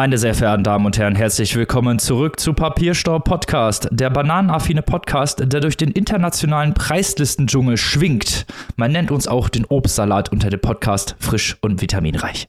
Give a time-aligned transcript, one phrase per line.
[0.00, 5.42] Meine sehr verehrten Damen und Herren, herzlich willkommen zurück zu Papierstau Podcast, der bananenaffine Podcast,
[5.44, 8.46] der durch den internationalen Preislistenendschungel schwingt.
[8.76, 12.48] Man nennt uns auch den Obstsalat unter dem Podcast frisch und vitaminreich.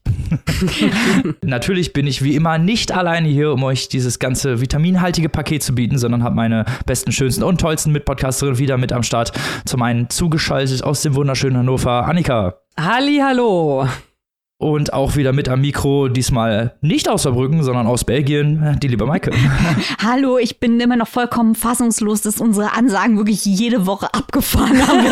[1.41, 5.75] Natürlich bin ich wie immer nicht alleine hier, um euch dieses ganze vitaminhaltige Paket zu
[5.75, 9.33] bieten, sondern habe meine besten, schönsten und tollsten Mitpodcasterinnen wieder mit am Start.
[9.65, 12.61] Zum einen zugeschaltet aus dem wunderschönen Hannover, Annika.
[12.77, 13.89] Halli, hallo.
[14.61, 19.07] Und auch wieder mit am Mikro, diesmal nicht aus Saarbrücken, sondern aus Belgien, die liebe
[19.07, 19.31] Maike.
[20.03, 25.07] Hallo, ich bin immer noch vollkommen fassungslos, dass unsere Ansagen wirklich jede Woche abgefahren haben.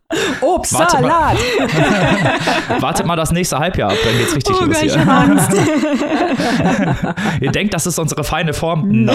[0.40, 1.34] Obst, Wartet Salat.
[1.34, 1.36] Mal,
[2.80, 5.06] wartet mal das nächste Halbjahr ab, dann geht's richtig oh, los hier.
[5.06, 5.50] Angst.
[7.42, 9.04] Ihr denkt, das ist unsere feine Form?
[9.04, 9.12] No.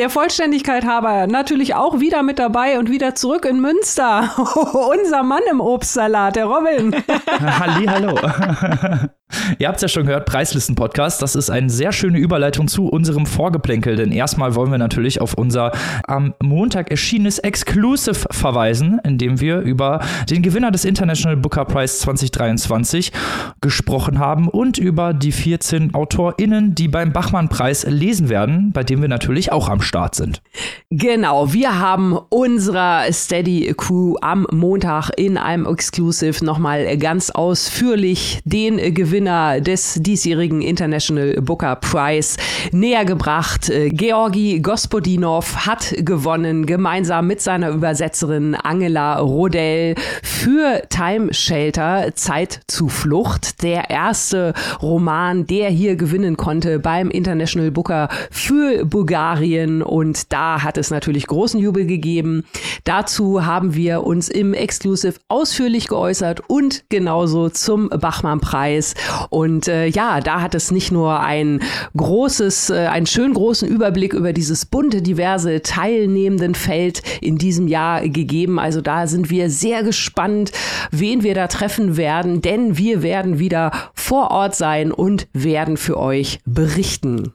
[0.00, 4.30] Der Vollständigkeit halber natürlich auch wieder mit dabei und wieder zurück in Münster.
[4.38, 6.96] Unser Mann im Obstsalat, der Robin.
[7.28, 8.18] Halli, hallo.
[9.58, 11.22] Ihr habt es ja schon gehört, Preislisten-Podcast.
[11.22, 15.34] Das ist eine sehr schöne Überleitung zu unserem Vorgeplänkel, denn erstmal wollen wir natürlich auf
[15.34, 15.72] unser
[16.06, 21.98] am Montag erschienenes Exclusive verweisen, in dem wir über den Gewinner des International Booker Prize
[21.98, 23.12] 2023
[23.60, 29.08] gesprochen haben und über die 14 AutorInnen, die beim Bachmann-Preis lesen werden, bei dem wir
[29.08, 30.42] natürlich auch am Start sind.
[30.90, 38.94] Genau, wir haben unserer Steady Crew am Montag in einem Exclusive nochmal ganz ausführlich den
[38.94, 42.38] Gewinner Gewinner des diesjährigen International Booker Prize
[42.72, 43.68] näher gebracht.
[43.68, 53.62] Äh, Georgi Gospodinov hat gewonnen, gemeinsam mit seiner Übersetzerin Angela Rodell für Time Shelter, Zeitzuflucht.
[53.62, 59.82] Der erste Roman, der hier gewinnen konnte beim International Booker für Bulgarien.
[59.82, 62.46] Und da hat es natürlich großen Jubel gegeben.
[62.84, 68.94] Dazu haben wir uns im Exclusive ausführlich geäußert und genauso zum Bachmann-Preis.
[69.30, 71.60] Und äh, ja, da hat es nicht nur ein
[71.96, 78.02] großes, äh, einen schön großen Überblick über dieses bunte, diverse teilnehmenden Feld in diesem Jahr
[78.08, 78.58] gegeben.
[78.58, 80.52] Also da sind wir sehr gespannt,
[80.90, 85.98] wen wir da treffen werden, denn wir werden wieder vor Ort sein und werden für
[85.98, 87.32] euch berichten.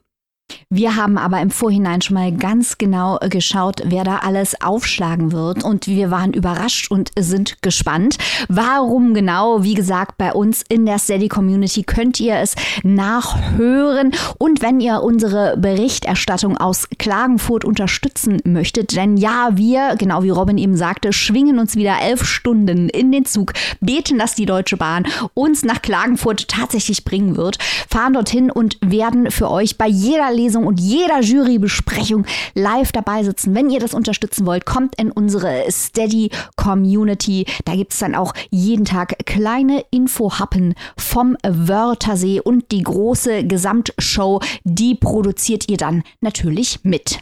[0.69, 5.31] Wir haben aber im Vorhinein schon mal ganz genau äh, geschaut, wer da alles aufschlagen
[5.31, 5.63] wird.
[5.63, 8.17] Und wir waren überrascht und sind gespannt.
[8.47, 9.63] Warum genau?
[9.63, 14.11] Wie gesagt, bei uns in der Steady Community könnt ihr es nachhören.
[14.38, 20.57] Und wenn ihr unsere Berichterstattung aus Klagenfurt unterstützen möchtet, denn ja, wir, genau wie Robin
[20.57, 25.07] eben sagte, schwingen uns wieder elf Stunden in den Zug, beten, dass die Deutsche Bahn
[25.33, 27.57] uns nach Klagenfurt tatsächlich bringen wird,
[27.89, 33.56] fahren dorthin und werden für euch bei jeder Lesung und jeder Jurybesprechung live dabei sitzen.
[33.56, 37.46] Wenn ihr das unterstützen wollt, kommt in unsere Steady Community.
[37.66, 44.41] Da gibt es dann auch jeden Tag kleine Infohappen vom Wörthersee und die große Gesamtshow,
[44.63, 47.19] die produziert ihr dann natürlich mit.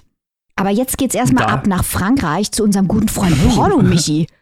[0.56, 4.28] Aber jetzt geht's erstmal ab nach Frankreich zu unserem guten Freund Porno Michi.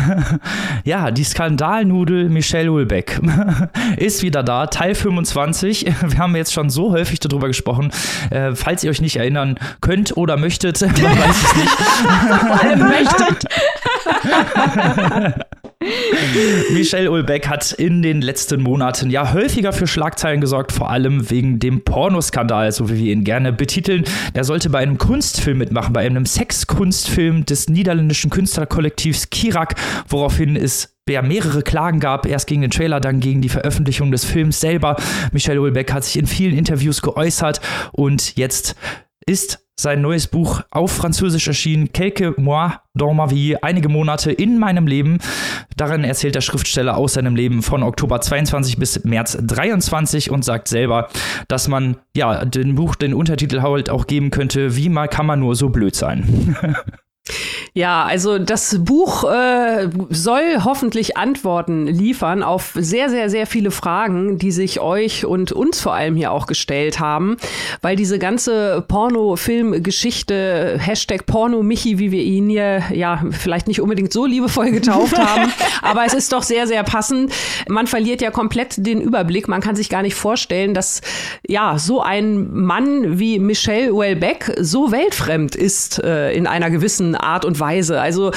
[0.84, 3.20] ja, die Skandalnudel Michelle Ulbeck
[3.96, 5.86] ist wieder da, Teil 25.
[6.06, 7.90] Wir haben jetzt schon so häufig darüber gesprochen.
[8.30, 11.70] Äh, falls ihr euch nicht erinnern könnt oder möchtet, man weiß es nicht.
[11.70, 13.46] Vor allem möchtet.
[16.72, 21.58] Michelle Ulbeck hat in den letzten Monaten ja häufiger für Schlagzeilen gesorgt, vor allem wegen
[21.58, 24.04] dem Pornoskandal, so wie wir ihn gerne betiteln.
[24.34, 29.74] Er sollte bei einem Kunstfilm mitmachen, bei einem Sexkunstfilm des niederländischen Künstlerkollektivs Kirak,
[30.08, 34.24] woraufhin es ja mehrere Klagen gab, erst gegen den Trailer, dann gegen die Veröffentlichung des
[34.24, 34.96] Films selber.
[35.32, 37.60] Michelle Ulbeck hat sich in vielen Interviews geäußert
[37.92, 38.76] und jetzt
[39.26, 44.58] ist sein neues Buch auf Französisch erschienen, Quelques mois dans ma vie, einige Monate in
[44.58, 45.18] meinem Leben.
[45.76, 50.68] Darin erzählt der Schriftsteller aus seinem Leben von Oktober 22 bis März 23 und sagt
[50.68, 51.08] selber,
[51.48, 55.40] dass man ja dem Buch den Untertitel halt auch geben könnte, wie mal kann man
[55.40, 56.56] nur so blöd sein.
[57.74, 64.36] Ja, also das Buch äh, soll hoffentlich Antworten liefern auf sehr, sehr, sehr viele Fragen,
[64.36, 67.38] die sich euch und uns vor allem hier auch gestellt haben,
[67.80, 74.26] weil diese ganze Porno-Film-Geschichte, Hashtag Porno-Michi, wie wir ihn hier ja vielleicht nicht unbedingt so
[74.26, 77.32] liebevoll getauft haben, aber es ist doch sehr, sehr passend.
[77.68, 79.48] Man verliert ja komplett den Überblick.
[79.48, 81.00] Man kann sich gar nicht vorstellen, dass
[81.48, 87.44] ja so ein Mann wie Michelle Welbeck so weltfremd ist äh, in einer gewissen Art
[87.44, 88.00] und Weise.
[88.00, 88.32] Also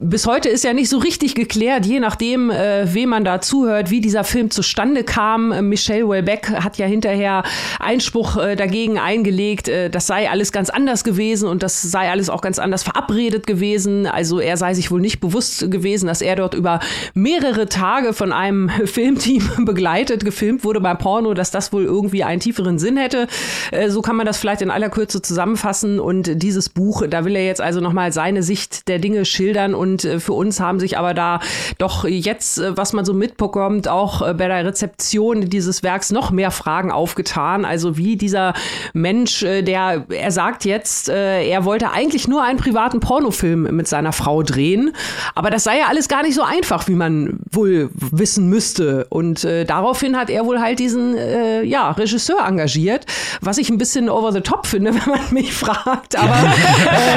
[0.00, 3.90] bis heute ist ja nicht so richtig geklärt, je nachdem, äh, wem man da zuhört,
[3.90, 5.68] wie dieser Film zustande kam.
[5.68, 7.42] Michelle Welbeck hat ja hinterher
[7.80, 12.30] Einspruch äh, dagegen eingelegt, äh, das sei alles ganz anders gewesen und das sei alles
[12.30, 14.06] auch ganz anders verabredet gewesen.
[14.06, 16.80] Also er sei sich wohl nicht bewusst gewesen, dass er dort über
[17.14, 22.40] mehrere Tage von einem Filmteam begleitet, gefilmt wurde beim Porno, dass das wohl irgendwie einen
[22.40, 23.26] tieferen Sinn hätte.
[23.70, 26.00] Äh, so kann man das vielleicht in aller Kürze zusammenfassen.
[26.00, 29.76] Und dieses Buch, da will er jetzt also nochmal seine Sicht der Dinge schildern.
[29.76, 31.38] Und äh, für uns haben sich aber da
[31.78, 36.50] doch jetzt, äh, was man so mitbekommt, auch bei der Rezeption dieses Werks noch mehr
[36.50, 37.64] Fragen aufgetan.
[37.64, 38.54] Also wie dieser
[38.92, 44.42] Mensch, der, er sagt jetzt, er wollte eigentlich nur einen privaten Pornofilm mit seiner Frau
[44.42, 44.92] drehen.
[45.34, 49.06] Aber das sei ja alles gar nicht so einfach, wie man wohl wissen müsste.
[49.10, 53.06] Und äh, daraufhin hat er wohl halt diesen äh, ja, Regisseur engagiert,
[53.40, 56.16] was ich ein bisschen over the top finde, wenn man mich fragt.
[56.16, 56.36] Aber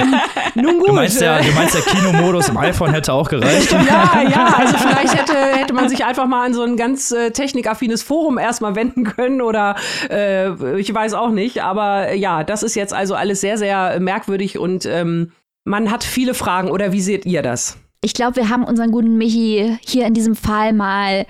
[0.01, 0.15] ähm,
[0.55, 0.90] nun gut.
[0.91, 3.71] Du meinst, der, du meinst, der Kinomodus im iPhone hätte auch gereicht?
[3.71, 7.31] Ja, ja, also vielleicht hätte, hätte man sich einfach mal an so ein ganz äh,
[7.31, 9.75] technikaffines Forum erstmal wenden können oder
[10.09, 11.63] äh, ich weiß auch nicht.
[11.63, 15.31] Aber ja, das ist jetzt also alles sehr, sehr merkwürdig und ähm,
[15.63, 16.69] man hat viele Fragen.
[16.69, 17.77] Oder wie seht ihr das?
[18.01, 21.25] Ich glaube, wir haben unseren guten Michi hier in diesem Fall mal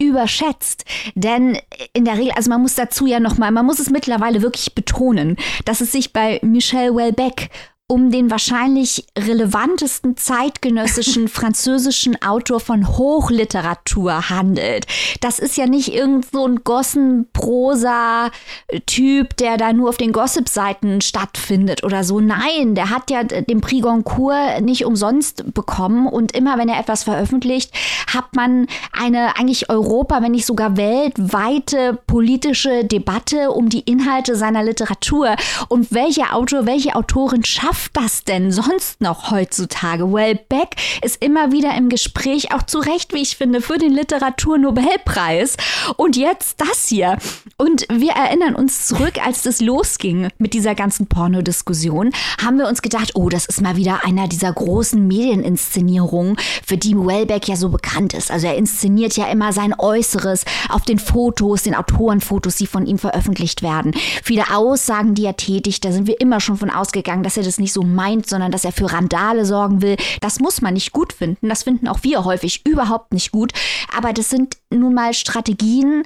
[0.00, 0.84] überschätzt.
[1.14, 1.58] Denn
[1.92, 5.36] in der Regel, also man muss dazu ja nochmal, man muss es mittlerweile wirklich betonen,
[5.64, 7.48] dass es sich bei Michel Welbeck
[7.88, 14.88] um den wahrscheinlich relevantesten zeitgenössischen französischen Autor von Hochliteratur handelt.
[15.20, 21.84] Das ist ja nicht irgend so ein Gossenprosa-Typ, der da nur auf den Gossip-Seiten stattfindet
[21.84, 22.18] oder so.
[22.18, 27.04] Nein, der hat ja den Prix Goncourt nicht umsonst bekommen und immer wenn er etwas
[27.04, 27.72] veröffentlicht,
[28.12, 34.64] hat man eine eigentlich Europa, wenn nicht sogar weltweite politische Debatte um die Inhalte seiner
[34.64, 35.36] Literatur
[35.68, 40.10] und welcher Autor, welche Autorin schafft schafft das denn sonst noch heutzutage?
[40.10, 43.92] Well, Beck ist immer wieder im Gespräch, auch zu Recht, wie ich finde, für den
[43.92, 45.56] Literaturnobelpreis.
[45.96, 47.18] Und jetzt das hier.
[47.58, 52.12] Und wir erinnern uns zurück, als das losging mit dieser ganzen Pornodiskussion,
[52.42, 56.96] haben wir uns gedacht, oh, das ist mal wieder einer dieser großen Medieninszenierungen, für die
[56.96, 58.30] Wellbeck ja so bekannt ist.
[58.30, 62.98] Also er inszeniert ja immer sein Äußeres auf den Fotos, den Autorenfotos, die von ihm
[62.98, 63.92] veröffentlicht werden.
[64.22, 67.58] Viele Aussagen, die er tätigt, da sind wir immer schon von ausgegangen, dass er das
[67.58, 69.96] nicht nicht so meint, sondern dass er für Randale sorgen will.
[70.20, 71.48] Das muss man nicht gut finden.
[71.48, 73.52] Das finden auch wir häufig überhaupt nicht gut.
[73.94, 76.02] Aber das sind nun mal Strategien,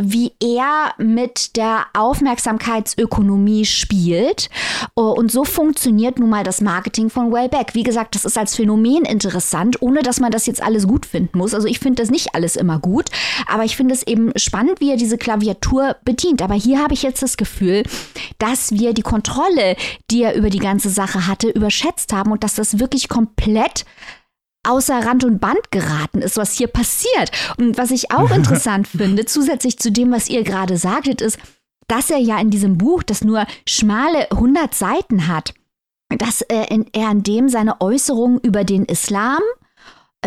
[0.00, 4.50] wie er mit der Aufmerksamkeitsökonomie spielt.
[4.94, 7.74] Und so funktioniert nun mal das Marketing von Wellbeck.
[7.74, 11.38] Wie gesagt, das ist als Phänomen interessant, ohne dass man das jetzt alles gut finden
[11.38, 11.54] muss.
[11.54, 13.10] Also ich finde das nicht alles immer gut,
[13.46, 16.42] aber ich finde es eben spannend, wie er diese Klaviatur bedient.
[16.42, 17.84] Aber hier habe ich jetzt das Gefühl,
[18.38, 19.76] dass wir die Kontrolle,
[20.10, 23.84] die er über die ganze Sache hatte, überschätzt haben und dass das wirklich komplett
[24.62, 27.30] außer Rand und Band geraten ist, was hier passiert.
[27.58, 31.38] Und was ich auch interessant finde, zusätzlich zu dem, was ihr gerade sagtet, ist,
[31.88, 35.54] dass er ja in diesem Buch, das nur schmale 100 Seiten hat,
[36.08, 39.59] dass er in, er in dem seine Äußerungen über den Islam äh,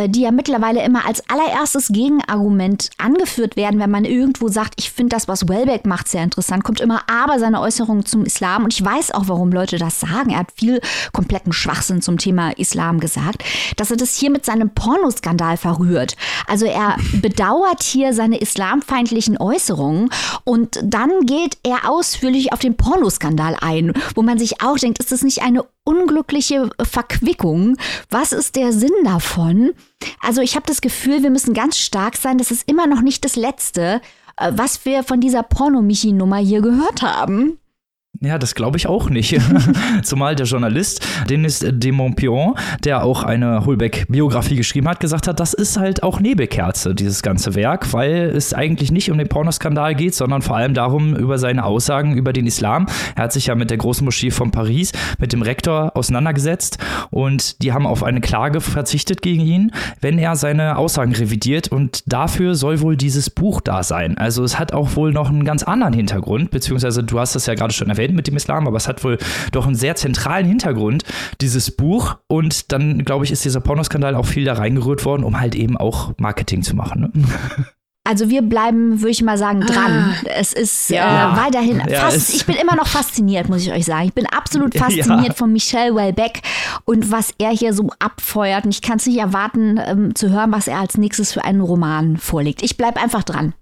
[0.08, 5.16] die ja mittlerweile immer als allererstes Gegenargument angeführt werden, wenn man irgendwo sagt, ich finde
[5.16, 8.64] das, was Wellbeck macht, sehr interessant, kommt immer aber seine Äußerungen zum Islam.
[8.64, 10.32] Und ich weiß auch, warum Leute das sagen.
[10.32, 10.82] Er hat viel
[11.12, 13.44] kompletten Schwachsinn zum Thema Islam gesagt,
[13.78, 16.16] dass er das hier mit seinem Pornoskandal verrührt.
[16.48, 20.10] Also er bedauert hier seine islamfeindlichen Äußerungen
[20.44, 25.12] und dann geht er ausführlich auf den Pornoskandal ein, wo man sich auch denkt, ist
[25.12, 27.78] das nicht eine unglückliche Verquickung.
[28.10, 29.74] Was ist der Sinn davon?
[30.22, 32.38] Also ich habe das Gefühl, wir müssen ganz stark sein.
[32.38, 34.02] Das ist immer noch nicht das Letzte,
[34.38, 37.60] äh, was wir von dieser Pornomichi-Nummer hier gehört haben.
[38.26, 39.38] Ja, das glaube ich auch nicht.
[40.04, 45.54] Zumal der Journalist, Denis de Montpion, der auch eine Holbeck-Biografie geschrieben hat, gesagt hat, das
[45.54, 50.16] ist halt auch Nebelkerze, dieses ganze Werk, weil es eigentlich nicht um den Pornoskandal geht,
[50.16, 52.86] sondern vor allem darum, über seine Aussagen über den Islam.
[53.18, 56.78] Er hat sich ja mit der großen Moschee von Paris, mit dem Rektor auseinandergesetzt
[57.10, 62.04] und die haben auf eine Klage verzichtet gegen ihn, wenn er seine Aussagen revidiert und
[62.06, 64.18] dafür soll wohl dieses Buch da sein.
[64.18, 67.56] Also es hat auch wohl noch einen ganz anderen Hintergrund, beziehungsweise du hast das ja
[67.56, 69.18] gerade schon erwähnt, mit dem Islam, aber es hat wohl
[69.52, 71.04] doch einen sehr zentralen Hintergrund,
[71.42, 72.18] dieses Buch.
[72.28, 75.78] Und dann, glaube ich, ist dieser Pornoskandal auch viel da reingerührt worden, um halt eben
[75.78, 77.02] auch Marketing zu machen.
[77.02, 77.12] Ne?
[78.06, 80.14] Also wir bleiben, würde ich mal sagen, dran.
[80.14, 80.30] Ah.
[80.36, 81.34] Es ist ja.
[81.34, 84.08] äh, weiterhin ja, fast, ich bin immer noch fasziniert, muss ich euch sagen.
[84.08, 85.34] Ich bin absolut fasziniert ja.
[85.34, 86.42] von Michel Welbeck
[86.84, 88.66] und was er hier so abfeuert.
[88.66, 91.62] Und ich kann es nicht erwarten, ähm, zu hören, was er als nächstes für einen
[91.62, 92.62] Roman vorlegt.
[92.62, 93.54] Ich bleibe einfach dran.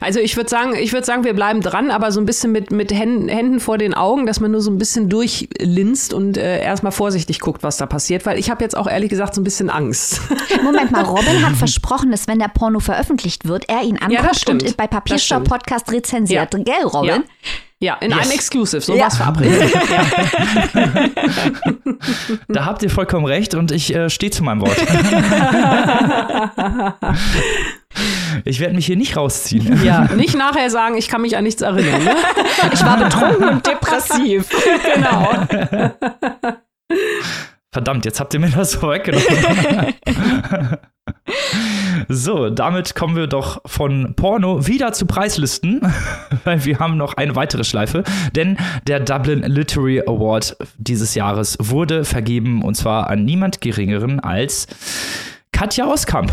[0.00, 2.70] Also ich würde sagen, ich würde sagen, wir bleiben dran, aber so ein bisschen mit,
[2.70, 6.62] mit Händen, Händen vor den Augen, dass man nur so ein bisschen durchlinst und äh,
[6.62, 9.44] erstmal vorsichtig guckt, was da passiert, weil ich habe jetzt auch ehrlich gesagt so ein
[9.44, 10.20] bisschen Angst.
[10.62, 14.52] Moment mal, Robin hat versprochen, dass wenn der Porno veröffentlicht wird, er ihn anguckt ja,
[14.52, 16.54] und bei Papierstau Podcast rezensiert.
[16.54, 16.60] Ja.
[16.60, 17.08] Gell, Robin?
[17.08, 17.22] Ja.
[17.82, 18.20] Ja, in yes.
[18.20, 19.04] einem Exclusive, so ja.
[19.04, 19.72] war's verabredet.
[22.48, 24.76] da habt ihr vollkommen recht und ich äh, stehe zu meinem Wort.
[28.44, 29.84] Ich werde mich hier nicht rausziehen.
[29.84, 32.04] Ja, nicht nachher sagen, ich kann mich an nichts erinnern.
[32.04, 32.16] Ne?
[32.72, 34.48] Ich war betrunken und depressiv.
[34.94, 35.46] genau.
[37.72, 39.24] Verdammt, jetzt habt ihr mir das vorweggenommen.
[42.08, 45.80] so, damit kommen wir doch von Porno wieder zu Preislisten,
[46.44, 48.02] weil wir haben noch eine weitere Schleife,
[48.34, 48.56] denn
[48.88, 54.66] der Dublin Literary Award dieses Jahres wurde vergeben und zwar an niemand geringeren als
[55.60, 56.32] Katja Oskamp.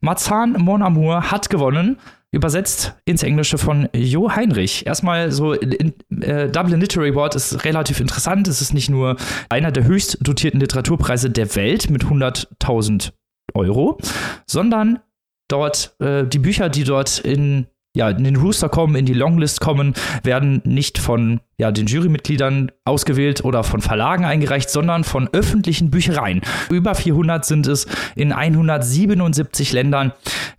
[0.00, 1.98] Marzahn Mon Amour hat gewonnen.
[2.30, 4.86] Übersetzt ins Englische von Jo Heinrich.
[4.86, 8.46] Erstmal so, in, äh, Dublin Literary Award ist relativ interessant.
[8.46, 9.16] Es ist nicht nur
[9.48, 13.10] einer der höchst dotierten Literaturpreise der Welt mit 100.000
[13.54, 13.98] Euro,
[14.46, 15.00] sondern
[15.48, 19.60] dort äh, die Bücher, die dort in ja, in den Rooster kommen, in die Longlist
[19.60, 25.90] kommen, werden nicht von ja, den Jurymitgliedern ausgewählt oder von Verlagen eingereicht, sondern von öffentlichen
[25.90, 26.42] Büchereien.
[26.70, 30.12] Über 400 sind es in 177 Ländern,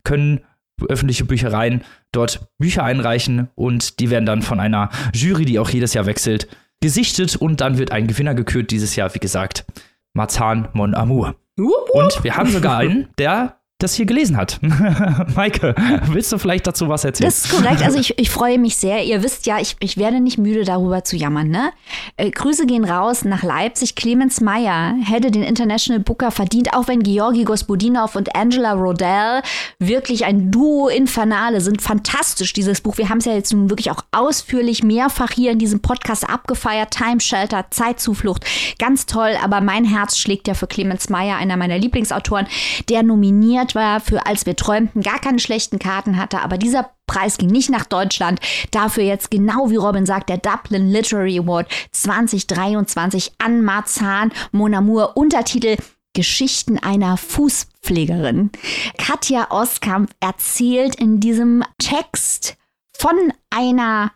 [0.03, 0.41] können
[0.87, 1.81] öffentliche Büchereien
[2.11, 6.47] dort Bücher einreichen und die werden dann von einer Jury, die auch jedes Jahr wechselt,
[6.81, 8.71] gesichtet und dann wird ein Gewinner gekürt.
[8.71, 9.65] Dieses Jahr, wie gesagt,
[10.13, 11.35] Marzahn Mon Amour.
[11.57, 14.59] Und wir haben sogar einen, der das hier gelesen hat.
[15.35, 15.73] Maike,
[16.07, 17.29] willst du vielleicht dazu was erzählen?
[17.29, 17.81] Das ist korrekt.
[17.81, 19.05] Also ich, ich freue mich sehr.
[19.05, 21.47] Ihr wisst ja, ich, ich werde nicht müde, darüber zu jammern.
[21.47, 21.71] Ne?
[22.17, 23.95] Äh, Grüße gehen raus nach Leipzig.
[23.95, 29.41] Clemens Meyer hätte den International Booker verdient, auch wenn Georgi Gospodinov und Angela Rodell
[29.79, 31.81] wirklich ein Duo Infernale sind.
[31.81, 32.97] Fantastisch, dieses Buch.
[32.97, 36.91] Wir haben es ja jetzt nun wirklich auch ausführlich mehrfach hier in diesem Podcast abgefeiert.
[36.91, 38.43] Time Shelter, Zeitzuflucht.
[38.77, 39.37] Ganz toll.
[39.41, 42.45] Aber mein Herz schlägt ja für Clemens Meyer, einer meiner Lieblingsautoren,
[42.89, 46.91] der nominiert nominiert war für Als wir träumten, gar keine schlechten Karten hatte, aber dieser
[47.07, 48.39] Preis ging nicht nach Deutschland.
[48.71, 55.17] Dafür jetzt genau wie Robin sagt, der Dublin Literary Award 2023 an Marzahn Mon Amour
[55.17, 55.77] Untertitel
[56.13, 58.51] Geschichten einer Fußpflegerin.
[58.97, 62.57] Katja Oskamp erzählt in diesem Text
[62.97, 63.13] von
[63.49, 64.11] einer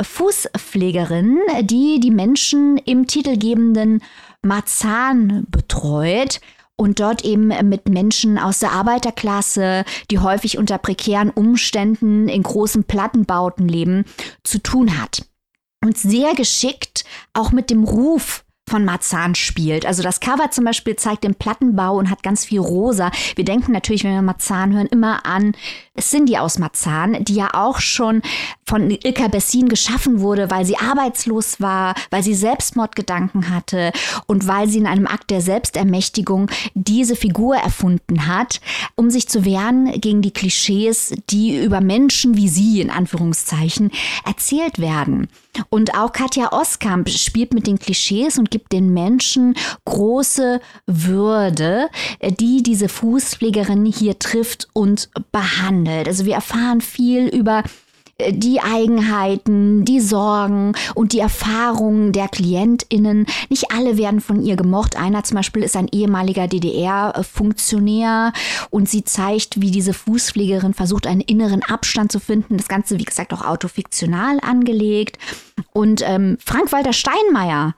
[0.00, 4.02] Fußpflegerin, die die Menschen im titelgebenden
[4.42, 6.40] Marzahn betreut
[6.76, 12.84] und dort eben mit Menschen aus der Arbeiterklasse, die häufig unter prekären Umständen in großen
[12.84, 14.04] Plattenbauten leben,
[14.42, 15.24] zu tun hat.
[15.84, 19.84] Und sehr geschickt auch mit dem Ruf von Marzahn spielt.
[19.84, 23.10] Also das Cover zum Beispiel zeigt den Plattenbau und hat ganz viel rosa.
[23.34, 25.52] Wir denken natürlich, wenn wir Marzahn hören, immer an
[26.00, 28.22] Cindy aus Marzahn, die ja auch schon
[28.66, 33.92] von Ilka Bessin geschaffen wurde, weil sie arbeitslos war, weil sie Selbstmordgedanken hatte
[34.26, 38.60] und weil sie in einem Akt der Selbstermächtigung diese Figur erfunden hat,
[38.94, 43.90] um sich zu wehren gegen die Klischees, die über Menschen wie sie in Anführungszeichen
[44.24, 45.28] erzählt werden.
[45.68, 49.54] Und auch Katja Oskamp spielt mit den Klischees und gibt den Menschen
[49.84, 51.88] große Würde,
[52.22, 56.08] die diese Fußpflegerin hier trifft und behandelt.
[56.08, 57.62] Also wir erfahren viel über
[58.30, 63.26] die Eigenheiten, die Sorgen und die Erfahrungen der KlientInnen.
[63.48, 64.96] Nicht alle werden von ihr gemocht.
[64.96, 68.32] Einer zum Beispiel ist ein ehemaliger DDR-Funktionär
[68.70, 72.56] und sie zeigt, wie diese Fußpflegerin versucht, einen inneren Abstand zu finden.
[72.56, 75.18] Das Ganze, wie gesagt, auch autofiktional angelegt.
[75.72, 77.74] Und ähm, Frank-Walter Steinmeier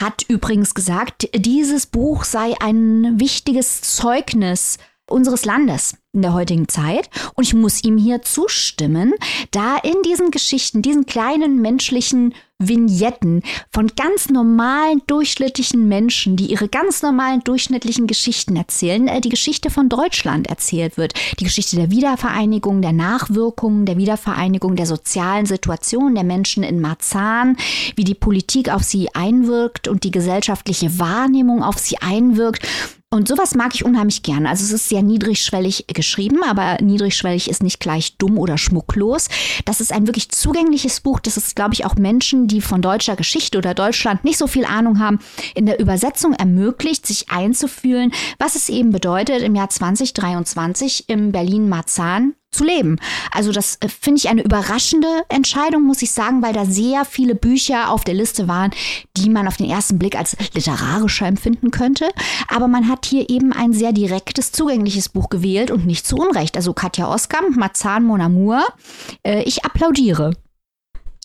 [0.00, 4.78] hat übrigens gesagt, dieses Buch sei ein wichtiges Zeugnis
[5.10, 7.08] unseres Landes in der heutigen Zeit.
[7.34, 9.14] Und ich muss ihm hier zustimmen,
[9.50, 16.68] da in diesen Geschichten, diesen kleinen menschlichen Vignetten von ganz normalen, durchschnittlichen Menschen, die ihre
[16.68, 21.14] ganz normalen, durchschnittlichen Geschichten erzählen, äh, die Geschichte von Deutschland erzählt wird.
[21.38, 27.56] Die Geschichte der Wiedervereinigung, der Nachwirkungen, der Wiedervereinigung, der sozialen Situation der Menschen in Marzahn,
[27.96, 32.66] wie die Politik auf sie einwirkt und die gesellschaftliche Wahrnehmung auf sie einwirkt.
[33.12, 34.48] Und sowas mag ich unheimlich gerne.
[34.48, 39.26] Also es ist sehr niedrigschwellig geschrieben, aber niedrigschwellig ist nicht gleich dumm oder schmucklos.
[39.64, 41.18] Das ist ein wirklich zugängliches Buch.
[41.18, 44.64] Das ist, glaube ich, auch Menschen, die von deutscher Geschichte oder Deutschland nicht so viel
[44.64, 45.18] Ahnung haben,
[45.56, 52.34] in der Übersetzung ermöglicht, sich einzufühlen, was es eben bedeutet, im Jahr 2023 im Berlin-Marzahn
[52.50, 52.96] zu leben.
[53.32, 57.34] Also das äh, finde ich eine überraschende Entscheidung, muss ich sagen, weil da sehr viele
[57.34, 58.70] Bücher auf der Liste waren,
[59.16, 62.08] die man auf den ersten Blick als literarischer empfinden könnte.
[62.48, 66.56] Aber man hat hier eben ein sehr direktes, zugängliches Buch gewählt und nicht zu Unrecht.
[66.56, 68.64] Also Katja Oskam, Marzahn Mon Amour,
[69.22, 70.32] äh, ich applaudiere.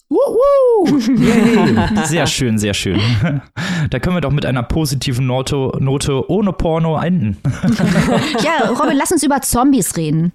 [2.05, 3.00] sehr schön, sehr schön.
[3.89, 7.38] Da können wir doch mit einer positiven Note, Note ohne Porno enden.
[8.44, 10.32] Ja, Robin, lass uns über Zombies reden.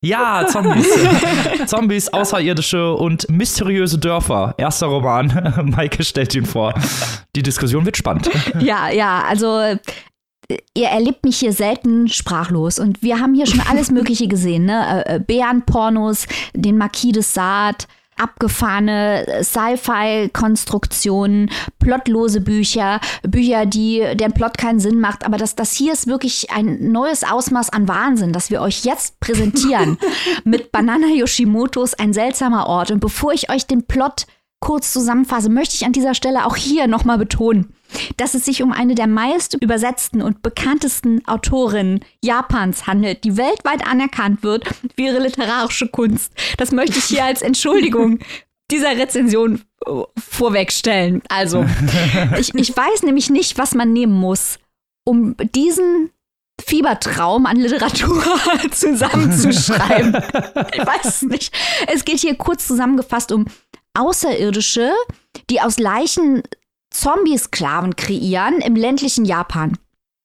[0.00, 0.86] Ja, Zombies.
[1.66, 4.54] Zombies, Außerirdische und mysteriöse Dörfer.
[4.56, 5.72] Erster Roman.
[5.76, 6.72] Maike stellt ihn vor.
[7.34, 8.30] Die Diskussion wird spannend.
[8.60, 9.78] Ja, ja, also äh,
[10.74, 15.04] ihr erlebt mich hier selten sprachlos und wir haben hier schon alles Mögliche gesehen, ne?
[15.04, 17.84] Äh, äh, Bärenpornos, den Marquis de Sade,
[18.18, 25.26] abgefahrene Sci-Fi-Konstruktionen, plotlose Bücher, Bücher, die deren Plot keinen Sinn macht.
[25.26, 29.20] Aber das, das hier ist wirklich ein neues Ausmaß an Wahnsinn, das wir euch jetzt
[29.20, 29.98] präsentieren.
[30.44, 32.90] Mit Banana Yoshimotos Ein seltsamer Ort.
[32.90, 34.26] Und bevor ich euch den Plot
[34.60, 37.72] kurz zusammenfasse, möchte ich an dieser Stelle auch hier nochmal betonen,
[38.16, 43.86] dass es sich um eine der meist übersetzten und bekanntesten Autorinnen Japans handelt, die weltweit
[43.86, 46.32] anerkannt wird für ihre literarische Kunst.
[46.56, 48.18] Das möchte ich hier als Entschuldigung
[48.70, 51.22] dieser Rezension äh, vorwegstellen.
[51.28, 51.64] Also,
[52.38, 54.58] ich, ich weiß nämlich nicht, was man nehmen muss,
[55.04, 56.10] um diesen
[56.60, 58.22] Fiebertraum an Literatur
[58.70, 60.14] zusammenzuschreiben.
[60.74, 61.54] ich weiß es nicht.
[61.86, 63.46] Es geht hier kurz zusammengefasst um
[63.94, 64.92] Außerirdische,
[65.50, 66.42] die aus Leichen
[66.98, 69.78] Zombie-Sklaven kreieren im ländlichen Japan.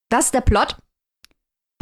[0.10, 0.78] Das ist der Plot.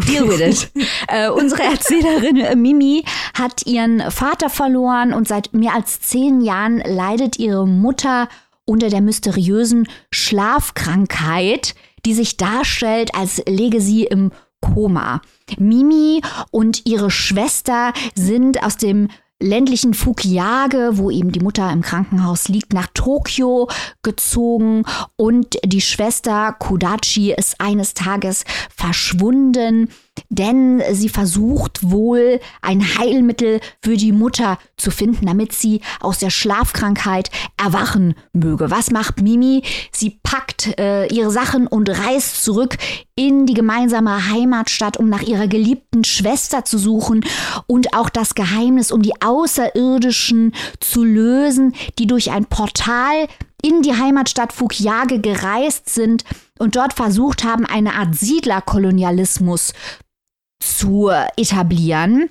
[0.06, 0.72] Deal with it.
[1.08, 6.80] äh, unsere Erzählerin äh, Mimi hat ihren Vater verloren und seit mehr als zehn Jahren
[6.80, 8.28] leidet ihre Mutter
[8.66, 15.22] unter der mysteriösen Schlafkrankheit, die sich darstellt, als läge sie im Koma.
[15.58, 16.22] Mimi
[16.52, 19.08] und ihre Schwester sind aus dem
[19.42, 23.68] ländlichen Fukiage, wo eben die Mutter im Krankenhaus liegt, nach Tokio
[24.04, 24.84] gezogen.
[25.16, 28.46] Und die Schwester Kodachi ist eines Tages
[28.76, 29.90] verschwunden,
[30.30, 36.30] denn sie versucht wohl ein Heilmittel für die Mutter zu finden, damit sie aus der
[36.30, 37.30] Schlafkrankheit
[37.62, 38.72] erwachen möge.
[38.72, 39.64] Was macht Mimi?
[39.92, 42.78] Sie packt äh, ihre Sachen und reist zurück
[43.16, 47.26] in die gemeinsame Heimatstadt, um nach ihrer geliebten Schwester zu suchen
[47.68, 53.28] und auch das Geheimnis um die Außerirdischen zu lösen, die durch ein Portal
[53.62, 56.24] in die Heimatstadt Fukiage gereist sind
[56.62, 59.74] und dort versucht haben, eine Art Siedlerkolonialismus
[60.60, 62.30] zu etablieren,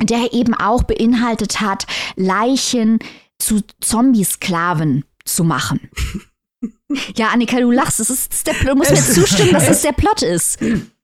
[0.00, 2.98] der eben auch beinhaltet hat, Leichen
[3.38, 5.90] zu Zombie-Sklaven zu machen.
[7.16, 8.00] Ja, Annika, du lachst.
[8.00, 10.58] Das ist, der, du musst mir zustimmen, dass das der Plot ist.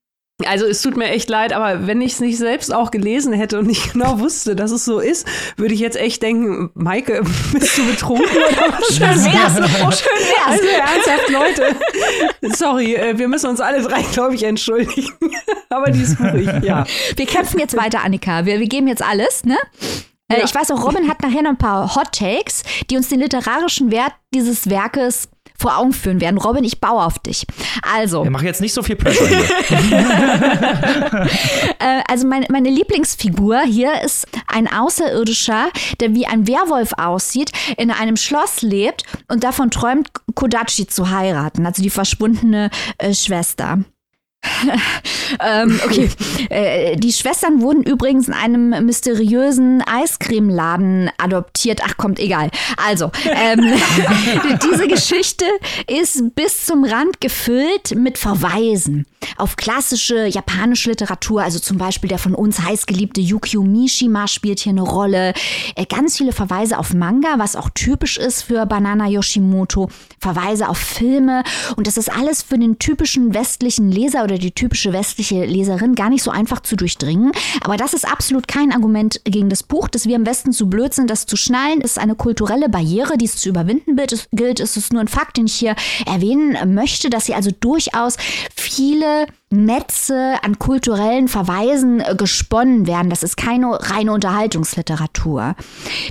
[0.45, 3.57] Also es tut mir echt leid, aber wenn ich es nicht selbst auch gelesen hätte
[3.59, 7.79] und nicht genau wusste, dass es so ist, würde ich jetzt echt denken, Maike, bist
[7.79, 8.27] du betrunken?
[8.91, 9.61] Schön wär's.
[9.81, 10.47] Oh, schön wär's.
[10.49, 11.77] Also ernsthaft, Leute.
[12.57, 15.13] Sorry, äh, wir müssen uns alle drei, glaube ich, entschuldigen.
[15.71, 16.85] aber die ist ruhig, ja.
[17.15, 18.45] Wir kämpfen jetzt weiter, Annika.
[18.45, 19.57] Wir, wir geben jetzt alles, ne?
[20.29, 20.45] Äh, Ja.
[20.45, 23.93] Ich weiß auch, Robin hat nachher noch ein paar Hot Takes, die uns den literarischen
[23.93, 25.29] Wert dieses Werkes
[25.65, 26.37] vor Augen führen werden.
[26.37, 27.47] Robin, ich baue auf dich.
[27.97, 29.45] Also, Wir machen jetzt nicht so viel Pressure hier.
[31.79, 35.69] Äh, also meine, meine Lieblingsfigur hier ist ein Außerirdischer,
[36.01, 41.67] der wie ein Werwolf aussieht, in einem Schloss lebt und davon träumt, Kodachi zu heiraten,
[41.67, 43.79] also die verschwundene äh, Schwester.
[45.41, 46.09] ähm, okay.
[46.51, 51.81] Äh, die Schwestern wurden übrigens in einem mysteriösen Eiscremeladen adoptiert.
[51.85, 52.51] Ach, kommt, egal.
[52.77, 53.61] Also, ähm,
[54.71, 55.45] diese Geschichte
[55.87, 61.43] ist bis zum Rand gefüllt mit Verweisen auf klassische japanische Literatur.
[61.43, 65.33] Also zum Beispiel der von uns heißgeliebte Yukio Mishima spielt hier eine Rolle.
[65.75, 69.89] Äh, ganz viele Verweise auf Manga, was auch typisch ist für Banana Yoshimoto.
[70.19, 71.43] Verweise auf Filme.
[71.77, 76.11] Und das ist alles für den typischen westlichen Leser oder die typische westliche Leserin gar
[76.11, 77.33] nicht so einfach zu durchdringen.
[77.63, 80.95] Aber das ist absolut kein Argument gegen das Buch, dass wir im Westen zu blöd
[80.95, 81.81] sind, das zu schnallen.
[81.81, 83.97] Das ist eine kulturelle Barriere, die es zu überwinden
[84.33, 84.61] gilt.
[84.61, 88.17] Es ist nur ein Fakt, den ich hier erwähnen möchte, dass sie also durchaus
[88.55, 93.11] viele Netze an kulturellen Verweisen äh, gesponnen werden.
[93.11, 95.55] Das ist keine reine Unterhaltungsliteratur.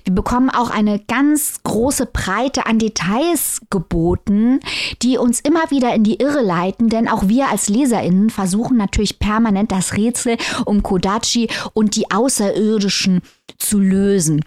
[0.03, 4.59] Wir bekommen auch eine ganz große Breite an Details geboten,
[5.01, 9.19] die uns immer wieder in die Irre leiten, denn auch wir als LeserInnen versuchen natürlich
[9.19, 13.21] permanent das Rätsel um Kodachi und die Außerirdischen
[13.57, 14.43] zu lösen.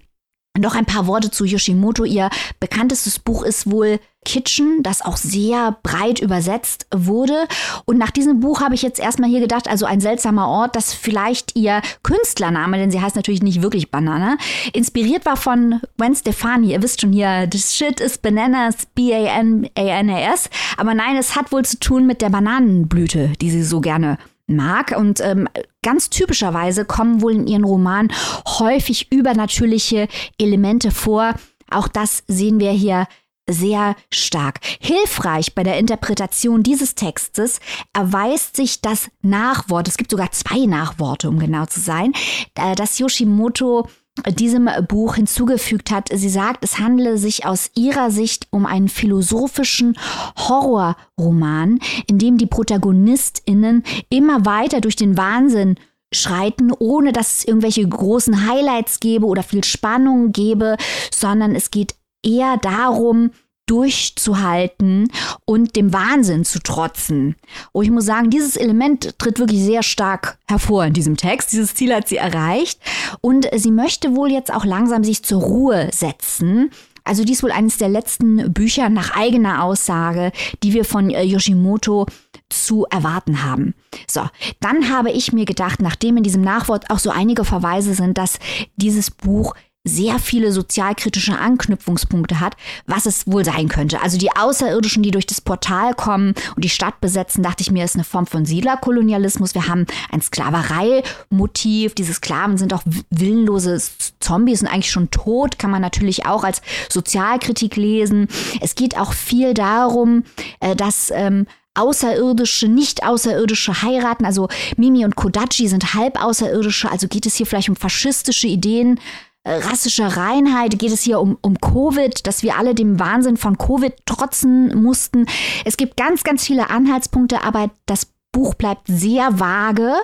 [0.58, 2.04] Noch ein paar Worte zu Yoshimoto.
[2.04, 2.30] Ihr
[2.60, 7.46] bekanntestes Buch ist wohl Kitchen, das auch sehr breit übersetzt wurde.
[7.86, 10.92] Und nach diesem Buch habe ich jetzt erstmal hier gedacht, also ein seltsamer Ort, dass
[10.92, 14.36] vielleicht ihr Künstlername, denn sie heißt natürlich nicht wirklich Banana,
[14.72, 16.72] inspiriert war von Gwen Stefani.
[16.72, 20.50] Ihr wisst schon hier, this shit is bananas, B-A-N-A-N-A-S.
[20.76, 24.92] Aber nein, es hat wohl zu tun mit der Bananenblüte, die sie so gerne mag.
[24.96, 25.48] Und ähm,
[25.82, 28.12] ganz typischerweise kommen wohl in ihren Romanen
[28.58, 31.34] häufig übernatürliche Elemente vor.
[31.70, 33.06] Auch das sehen wir hier
[33.48, 34.60] sehr stark.
[34.80, 37.60] Hilfreich bei der Interpretation dieses Textes
[37.92, 42.12] erweist sich das Nachwort, es gibt sogar zwei Nachworte, um genau zu sein,
[42.54, 43.88] äh, das Yoshimoto
[44.28, 46.08] diesem Buch hinzugefügt hat.
[46.12, 49.98] Sie sagt, es handele sich aus ihrer Sicht um einen philosophischen
[50.38, 55.76] Horrorroman, in dem die Protagonistinnen immer weiter durch den Wahnsinn
[56.12, 60.76] schreiten, ohne dass es irgendwelche großen Highlights gäbe oder viel Spannung gäbe,
[61.12, 61.94] sondern es geht
[62.26, 63.30] eher darum,
[63.66, 65.10] durchzuhalten
[65.44, 67.34] und dem Wahnsinn zu trotzen.
[67.72, 71.52] Und ich muss sagen, dieses Element tritt wirklich sehr stark hervor in diesem Text.
[71.52, 72.80] Dieses Ziel hat sie erreicht
[73.20, 76.70] und sie möchte wohl jetzt auch langsam sich zur Ruhe setzen.
[77.02, 80.32] Also dies wohl eines der letzten Bücher nach eigener Aussage,
[80.64, 82.06] die wir von äh, Yoshimoto
[82.48, 83.74] zu erwarten haben.
[84.08, 84.22] So,
[84.60, 88.38] dann habe ich mir gedacht, nachdem in diesem Nachwort auch so einige Verweise sind, dass
[88.76, 89.54] dieses Buch
[89.86, 94.02] sehr viele sozialkritische Anknüpfungspunkte hat, was es wohl sein könnte.
[94.02, 97.84] Also die Außerirdischen, die durch das Portal kommen und die Stadt besetzen, dachte ich mir,
[97.84, 99.54] ist eine Form von Siedlerkolonialismus.
[99.54, 101.94] Wir haben ein Sklaverei-Motiv.
[101.94, 103.80] Diese Sklaven sind auch willenlose
[104.20, 108.28] Zombies und eigentlich schon tot, kann man natürlich auch als Sozialkritik lesen.
[108.60, 110.24] Es geht auch viel darum,
[110.60, 111.46] äh, dass ähm,
[111.76, 114.24] Außerirdische, nicht Außerirdische heiraten.
[114.24, 116.90] Also Mimi und Kodachi sind halb Außerirdische.
[116.90, 118.98] Also geht es hier vielleicht um faschistische Ideen
[119.46, 123.94] rassischer Reinheit, geht es hier um, um Covid, dass wir alle dem Wahnsinn von Covid
[124.04, 125.26] trotzen mussten.
[125.64, 129.94] Es gibt ganz, ganz viele Anhaltspunkte, aber das Buch bleibt sehr vage.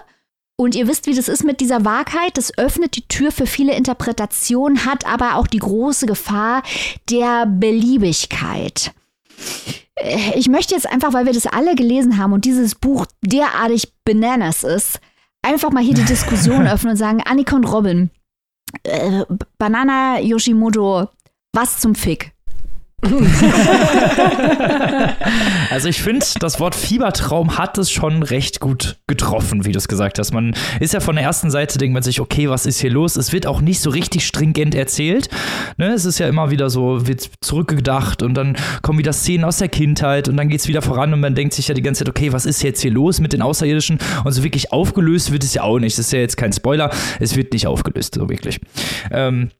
[0.56, 2.36] Und ihr wisst, wie das ist mit dieser Wahrheit.
[2.36, 6.62] Das öffnet die Tür für viele Interpretationen, hat aber auch die große Gefahr
[7.10, 8.92] der Beliebigkeit.
[9.96, 13.92] Äh, ich möchte jetzt einfach, weil wir das alle gelesen haben und dieses Buch derartig
[14.04, 15.00] bananas ist,
[15.42, 18.10] einfach mal hier die Diskussion öffnen und sagen, Annika und Robin,
[18.84, 19.24] äh,
[19.58, 21.08] Banana Yoshimoto,
[21.52, 22.32] was zum Fick?
[25.70, 29.88] also ich finde, das Wort Fiebertraum hat es schon recht gut getroffen, wie du es
[29.88, 30.32] gesagt hast.
[30.32, 33.16] Man ist ja von der ersten Seite, denkt man sich, okay, was ist hier los?
[33.16, 35.28] Es wird auch nicht so richtig stringent erzählt.
[35.78, 35.88] Ne?
[35.88, 39.68] Es ist ja immer wieder so, wird zurückgedacht und dann kommen wieder Szenen aus der
[39.68, 42.08] Kindheit und dann geht es wieder voran und man denkt sich ja die ganze Zeit,
[42.08, 43.98] okay, was ist jetzt hier los mit den Außerirdischen?
[44.22, 45.98] Und so wirklich aufgelöst wird es ja auch nicht.
[45.98, 46.88] Das ist ja jetzt kein Spoiler,
[47.18, 48.60] es wird nicht aufgelöst, so wirklich.
[49.10, 49.50] Ähm,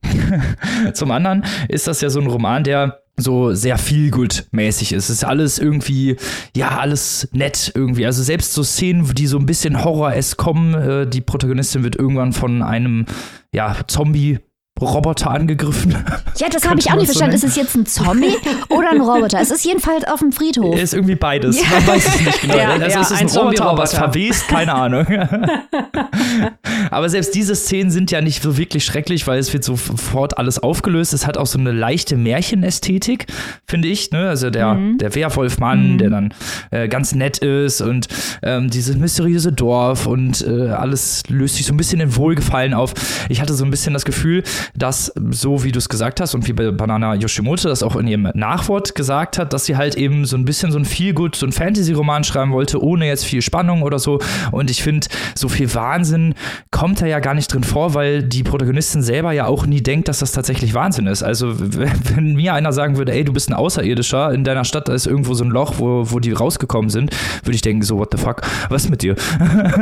[0.95, 5.05] zum anderen ist das ja so ein Roman, der so sehr feelgood-mäßig ist.
[5.05, 6.17] Es ist alles irgendwie,
[6.57, 8.07] ja, alles nett irgendwie.
[8.07, 12.33] Also selbst so Szenen, die so ein bisschen Horror-es kommen, äh, die Protagonistin wird irgendwann
[12.33, 13.07] von einem,
[13.53, 14.39] ja, Zombie
[14.81, 15.93] Roboter angegriffen.
[16.39, 17.37] Ja, das habe ich auch nicht verstanden.
[17.37, 18.35] So ist es jetzt ein Zombie
[18.69, 19.41] oder ein Roboter?
[19.41, 20.77] Es ist jedenfalls auf dem Friedhof.
[20.77, 21.61] Ist irgendwie beides.
[21.61, 21.69] Ja.
[21.71, 22.57] Man weiß es nicht genau.
[22.57, 24.49] Ja, also ja, ist es ein, ein Roboter, aber es verwest?
[24.49, 25.07] Keine Ahnung.
[26.91, 30.59] aber selbst diese Szenen sind ja nicht so wirklich schrecklich, weil es wird sofort alles
[30.59, 31.13] aufgelöst.
[31.13, 33.27] Es hat auch so eine leichte Märchenästhetik,
[33.67, 34.11] finde ich.
[34.11, 34.29] Ne?
[34.29, 34.99] Also der, mhm.
[34.99, 35.99] der Werwolfmann, mhm.
[35.99, 36.35] der dann
[36.71, 38.09] äh, ganz nett ist und
[38.43, 42.95] ähm, dieses mysteriöse Dorf und äh, alles löst sich so ein bisschen in Wohlgefallen auf.
[43.29, 44.43] Ich hatte so ein bisschen das Gefühl,
[44.75, 48.29] dass, so wie du es gesagt hast und wie Banana Yoshimoto das auch in ihrem
[48.35, 51.53] Nachwort gesagt hat, dass sie halt eben so ein bisschen so ein Feelgood, so ein
[51.53, 54.19] Fantasy-Roman schreiben wollte, ohne jetzt viel Spannung oder so.
[54.51, 56.35] Und ich finde, so viel Wahnsinn
[56.71, 60.09] kommt da ja gar nicht drin vor, weil die Protagonistin selber ja auch nie denkt,
[60.09, 61.23] dass das tatsächlich Wahnsinn ist.
[61.23, 64.95] Also, wenn mir einer sagen würde, ey, du bist ein Außerirdischer, in deiner Stadt da
[64.95, 68.09] ist irgendwo so ein Loch, wo, wo die rausgekommen sind, würde ich denken, so, what
[68.13, 69.17] the fuck, was mit dir?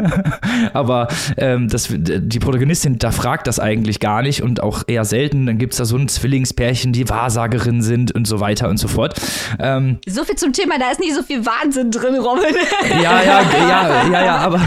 [0.72, 5.46] Aber ähm, das, die Protagonistin, da fragt das eigentlich gar nicht und auch eher selten.
[5.46, 8.88] Dann gibt es da so ein Zwillingspärchen, die Wahrsagerinnen sind und so weiter und so
[8.88, 9.20] fort.
[9.58, 12.54] Ähm, so viel zum Thema, da ist nicht so viel Wahnsinn drin, Robin.
[13.02, 14.60] Ja, ja, ja, ja, ja, aber,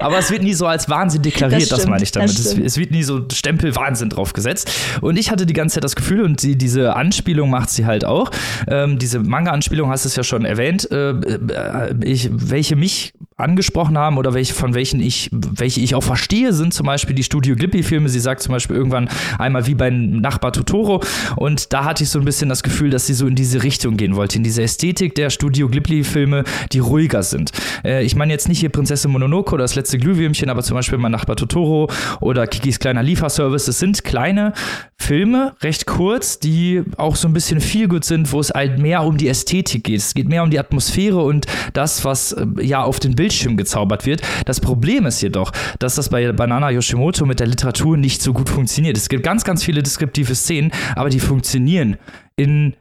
[0.00, 2.30] aber es wird nie so als Wahnsinn deklariert, das, stimmt, das meine ich damit.
[2.30, 4.70] Es, es, wird nie so Stempel Wahnsinn drauf gesetzt.
[5.00, 8.04] Und ich hatte die ganze Zeit das Gefühl, und die, diese Anspielung macht sie halt
[8.04, 8.30] auch.
[8.66, 13.96] Ähm, diese Manga-Anspielung hast du es ja schon erwähnt, äh, äh ich, welche mich angesprochen
[13.96, 17.54] haben oder welche, von welchen ich, welche ich auch verstehe, sind zum Beispiel die Studio
[17.54, 18.08] Ghibli-Filme.
[18.08, 21.02] Sie sagt zum Beispiel irgendwann einmal wie beim Nachbar Totoro.
[21.36, 23.96] Und da hatte ich so ein bisschen das Gefühl, dass sie so in diese Richtung
[23.96, 27.52] gehen wollte, in diese Ästhetik der Studio Ghibli-Filme, die ruhiger sind.
[27.84, 30.98] Äh, ich meine jetzt nicht hier Prinzessin Mononoke oder das letzte Glühwürmchen, aber zum Beispiel
[30.98, 31.88] mein Nachbar Totoro
[32.20, 33.66] oder Kikis kleiner Lieferservice.
[33.66, 34.52] Das sind kleine
[35.00, 39.04] Filme, recht kurz, die auch so ein bisschen viel gut sind, wo es halt mehr
[39.04, 40.00] um die Ästhetik geht.
[40.00, 44.06] Es geht mehr um die Atmosphäre und das, was äh, ja auf den Bildschirm gezaubert
[44.06, 44.22] wird.
[44.46, 48.48] Das Problem ist jedoch, dass das bei Banana Yoshimoto mit der Literatur nicht so gut
[48.48, 48.96] funktioniert.
[48.96, 51.98] Es gibt ganz, ganz viele deskriptive Szenen, aber die funktionieren
[52.36, 52.74] in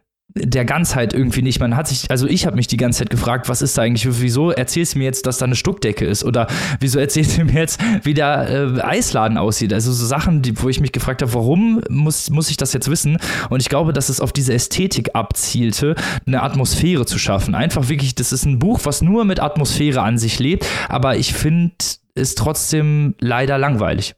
[0.43, 1.59] der Ganzheit irgendwie nicht.
[1.59, 4.07] Man hat sich, also ich habe mich die ganze Zeit gefragt, was ist da eigentlich,
[4.21, 6.23] wieso erzählst du mir jetzt, dass da eine Stuckdecke ist?
[6.23, 6.47] Oder
[6.79, 9.73] wieso erzählst du mir jetzt, wie der äh, Eisladen aussieht?
[9.73, 12.89] Also so Sachen, die, wo ich mich gefragt habe, warum muss, muss ich das jetzt
[12.89, 13.17] wissen?
[13.49, 15.95] Und ich glaube, dass es auf diese Ästhetik abzielte,
[16.25, 17.55] eine Atmosphäre zu schaffen.
[17.55, 21.33] Einfach wirklich, das ist ein Buch, was nur mit Atmosphäre an sich lebt, aber ich
[21.33, 21.75] finde
[22.15, 24.15] es trotzdem leider langweilig.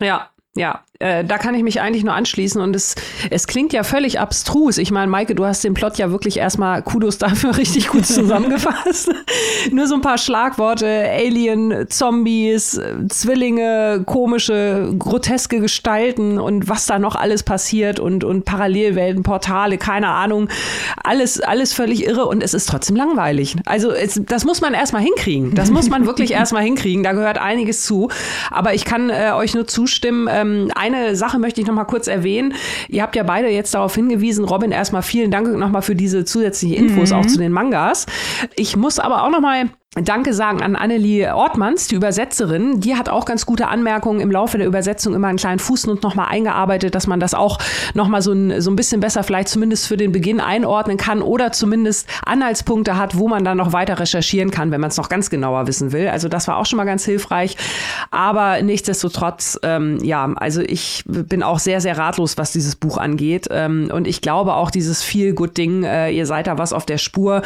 [0.00, 2.94] Ja, ja, äh, da kann ich mich eigentlich nur anschließen und es,
[3.30, 4.76] es klingt ja völlig abstrus.
[4.76, 9.10] Ich meine, Maike, du hast den Plot ja wirklich erstmal Kudos dafür richtig gut zusammengefasst.
[9.72, 17.16] nur so ein paar Schlagworte, Alien, Zombies, Zwillinge, komische, groteske Gestalten und was da noch
[17.16, 20.48] alles passiert und, und Parallelwelten, Portale, keine Ahnung.
[21.02, 23.56] Alles, alles völlig irre und es ist trotzdem langweilig.
[23.64, 25.54] Also es, das muss man erstmal hinkriegen.
[25.54, 27.02] Das muss man wirklich erstmal hinkriegen.
[27.02, 28.10] Da gehört einiges zu.
[28.50, 30.28] Aber ich kann äh, euch nur zustimmen.
[30.30, 32.54] Ähm, eine Sache möchte ich noch mal kurz erwähnen.
[32.88, 36.76] Ihr habt ja beide jetzt darauf hingewiesen, Robin, erstmal vielen Dank nochmal für diese zusätzlichen
[36.76, 37.16] Infos mhm.
[37.16, 38.06] auch zu den Mangas.
[38.56, 42.78] Ich muss aber auch noch mal Danke sagen an Annelie Ortmanns, die Übersetzerin.
[42.78, 46.28] Die hat auch ganz gute Anmerkungen im Laufe der Übersetzung immer einen kleinen Fußnote nochmal
[46.28, 47.58] eingearbeitet, dass man das auch
[47.94, 51.50] nochmal so ein, so ein bisschen besser vielleicht zumindest für den Beginn einordnen kann oder
[51.50, 55.28] zumindest Anhaltspunkte hat, wo man dann noch weiter recherchieren kann, wenn man es noch ganz
[55.28, 56.06] genauer wissen will.
[56.06, 57.56] Also das war auch schon mal ganz hilfreich.
[58.12, 63.48] Aber nichtsdestotrotz, ähm, ja, also ich bin auch sehr, sehr ratlos, was dieses Buch angeht.
[63.50, 67.42] Ähm, und ich glaube auch dieses Feel-Good-Ding, äh, ihr seid da was auf der Spur.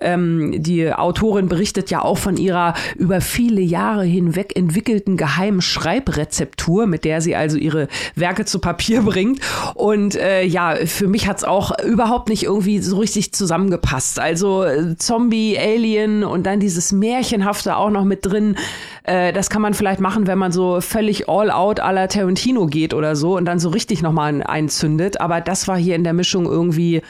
[0.00, 5.60] Ähm, die Autorin berichtet berichtet ja auch von ihrer über viele Jahre hinweg entwickelten geheimen
[5.60, 9.40] Schreibrezeptur, mit der sie also ihre Werke zu Papier bringt.
[9.74, 14.18] Und äh, ja, für mich hat es auch überhaupt nicht irgendwie so richtig zusammengepasst.
[14.18, 18.56] Also äh, Zombie, Alien und dann dieses Märchenhafte auch noch mit drin.
[19.04, 22.66] Äh, das kann man vielleicht machen, wenn man so völlig all out à la Tarantino
[22.66, 25.20] geht oder so und dann so richtig nochmal einzündet.
[25.20, 27.02] Aber das war hier in der Mischung irgendwie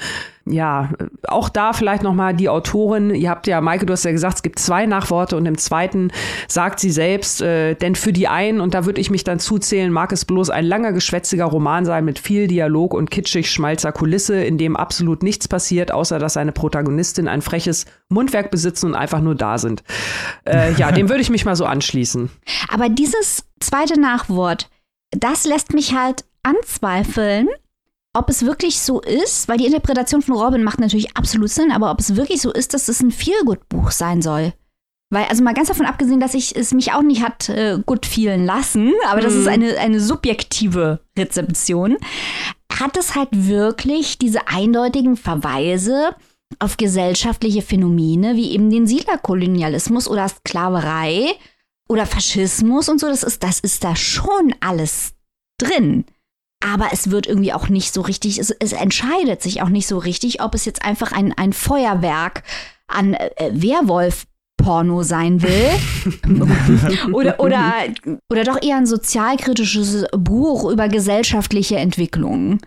[0.46, 0.90] ja,
[1.26, 4.42] auch da vielleicht nochmal die Autorin, ihr habt ja, Maike, du hast ja gesagt, es
[4.42, 6.10] gibt zwei Nachworte und im zweiten
[6.48, 9.90] sagt sie selbst, äh, denn für die einen, und da würde ich mich dann zuzählen,
[9.90, 14.44] mag es bloß ein langer, geschwätziger Roman sein mit viel Dialog und kitschig schmalzer Kulisse,
[14.44, 19.20] in dem absolut nichts passiert, außer dass seine Protagonistin ein freches Mundwerk besitzen und einfach
[19.20, 19.82] nur da sind.
[20.46, 22.30] Äh, ja, dem würde ich mich mal so anschließen.
[22.68, 24.68] Aber dieses zweite Nachwort,
[25.10, 27.48] das lässt mich halt anzweifeln,
[28.14, 31.90] ob es wirklich so ist, weil die Interpretation von Robin macht natürlich absolut Sinn, aber
[31.90, 34.52] ob es wirklich so ist, dass es ein Feelgood-Buch sein soll.
[35.10, 38.06] Weil, also mal ganz davon abgesehen, dass ich es mich auch nicht hat äh, gut
[38.06, 39.24] fielen lassen, aber mhm.
[39.24, 39.52] das ist mhm.
[39.52, 41.98] eine, eine subjektive Rezeption,
[42.72, 46.14] hat es halt wirklich diese eindeutigen Verweise
[46.60, 51.32] auf gesellschaftliche Phänomene wie eben den Siedlerkolonialismus oder Sklaverei
[51.88, 53.08] oder Faschismus und so.
[53.08, 55.14] Das ist, das ist da schon alles
[55.58, 56.04] drin
[56.64, 59.98] aber es wird irgendwie auch nicht so richtig, es, es entscheidet sich auch nicht so
[59.98, 62.42] richtig, ob es jetzt einfach ein, ein Feuerwerk
[62.88, 67.12] an äh, Werwolf Porno sein will.
[67.12, 67.72] oder, oder,
[68.30, 72.60] oder doch eher ein sozialkritisches Buch über gesellschaftliche Entwicklungen.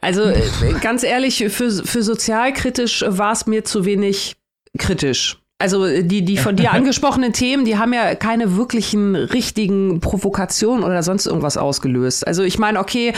[0.00, 0.42] Also äh,
[0.80, 4.36] ganz ehrlich, für, für sozialkritisch war es mir zu wenig
[4.78, 5.40] kritisch.
[5.60, 10.82] Also äh, die, die von dir angesprochenen Themen, die haben ja keine wirklichen richtigen Provokationen
[10.82, 12.26] oder sonst irgendwas ausgelöst.
[12.26, 13.12] Also ich meine, okay,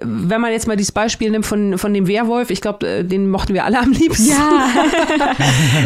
[0.00, 3.28] wenn man jetzt mal dieses Beispiel nimmt von, von dem Werwolf, ich glaube, äh, den
[3.30, 4.30] mochten wir alle am liebsten.
[4.30, 4.70] Ja.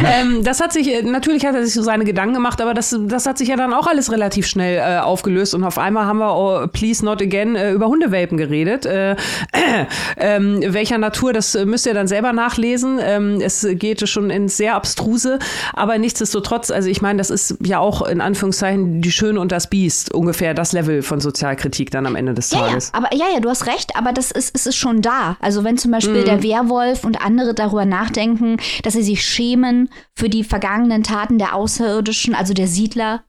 [0.21, 3.27] ähm, das hat sich, natürlich hat er sich so seine Gedanken gemacht, aber das, das
[3.27, 6.37] hat sich ja dann auch alles relativ schnell äh, aufgelöst und auf einmal haben wir,
[6.37, 8.87] oh, please not again, äh, über Hundewelpen geredet.
[8.87, 9.17] Äh,
[10.17, 13.01] äh, welcher Natur, das müsst ihr dann selber nachlesen.
[13.03, 15.41] Ähm, es geht schon ins sehr abstruse,
[15.73, 19.51] aber aber nichtsdestotrotz, also ich meine, das ist ja auch in Anführungszeichen die Schöne und
[19.51, 22.93] das Biest, ungefähr das Level von Sozialkritik dann am Ende des ja, Tages.
[22.93, 25.39] Ja, aber ja, ja, du hast recht, aber das ist, ist, ist schon da.
[25.41, 26.27] Also wenn zum Beispiel mhm.
[26.27, 31.55] der Werwolf und andere darüber nachdenken, dass sie sich schämen für die vergangenen Taten der
[31.55, 33.23] Außerirdischen, also der Siedler,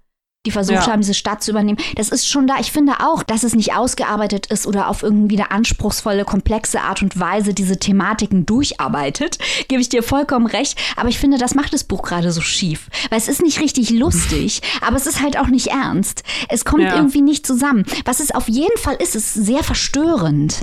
[0.47, 0.87] die versucht Ja.
[0.93, 1.77] haben, diese Stadt zu übernehmen.
[1.95, 2.55] Das ist schon da.
[2.61, 7.01] Ich finde auch, dass es nicht ausgearbeitet ist oder auf irgendwie eine anspruchsvolle, komplexe Art
[7.01, 9.39] und Weise diese Thematiken durcharbeitet.
[9.67, 10.79] Gebe ich dir vollkommen recht.
[10.95, 12.87] Aber ich finde, das macht das Buch gerade so schief.
[13.09, 16.23] Weil es ist nicht richtig lustig, aber es ist halt auch nicht ernst.
[16.47, 16.95] Es kommt Ja.
[16.95, 17.83] irgendwie nicht zusammen.
[18.05, 20.61] Was es auf jeden Fall ist, ist sehr verstörend.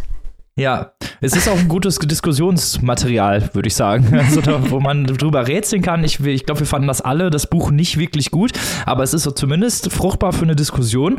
[0.56, 4.06] Ja, es ist auch ein gutes Diskussionsmaterial, würde ich sagen.
[4.24, 6.02] Also da, wo man drüber rätseln kann.
[6.02, 8.52] Ich, ich glaube, wir fanden das alle, das Buch nicht wirklich gut,
[8.86, 11.16] aber es ist so zumindest fruchtbar für eine Diskussion.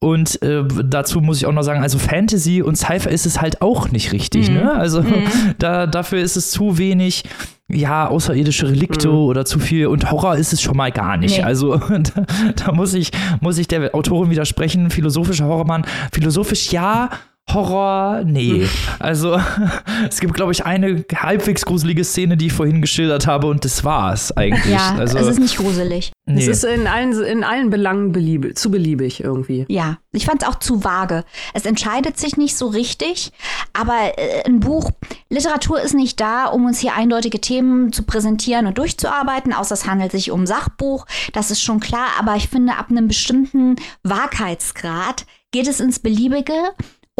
[0.00, 3.62] Und äh, dazu muss ich auch noch sagen, also Fantasy und Sci-Fi ist es halt
[3.62, 4.50] auch nicht richtig.
[4.50, 4.72] Ne?
[4.72, 5.04] Also
[5.58, 7.24] da, dafür ist es zu wenig.
[7.72, 11.38] Ja, außerirdische Relikte oder zu viel und Horror ist es schon mal gar nicht.
[11.38, 11.44] Nee.
[11.44, 11.76] Also
[12.16, 14.90] da, da muss ich, muss ich der Autorin widersprechen.
[14.90, 17.10] Philosophischer Horrormann, philosophisch ja,
[17.54, 18.66] Horror, nee.
[18.98, 19.40] Also,
[20.08, 23.82] es gibt, glaube ich, eine halbwegs gruselige Szene, die ich vorhin geschildert habe, und das
[23.82, 24.74] war's eigentlich.
[24.74, 26.12] Ja, also, es ist nicht gruselig.
[26.26, 26.40] nee.
[26.40, 29.64] Es ist in allen, in allen Belangen belieb, zu beliebig irgendwie.
[29.68, 31.24] Ja, ich fand es auch zu vage.
[31.54, 33.32] Es entscheidet sich nicht so richtig,
[33.72, 34.90] aber äh, ein Buch,
[35.30, 39.86] Literatur ist nicht da, um uns hier eindeutige Themen zu präsentieren und durchzuarbeiten, außer es
[39.86, 45.24] handelt sich um Sachbuch, das ist schon klar, aber ich finde, ab einem bestimmten Wahrheitsgrad
[45.52, 46.52] geht es ins Beliebige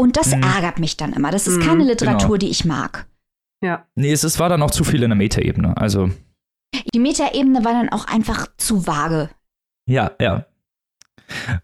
[0.01, 1.31] und das ärgert mich dann immer.
[1.31, 2.37] Das ist Mhm, keine Literatur, genau.
[2.39, 3.07] die ich mag.
[3.63, 3.87] Ja.
[3.95, 5.77] nee, es, es war dann auch zu viel in der Metaebene.
[5.77, 6.11] Also,
[6.95, 9.31] Die Metaebene war dann auch einfach zu vage.
[9.87, 10.47] ja, ja.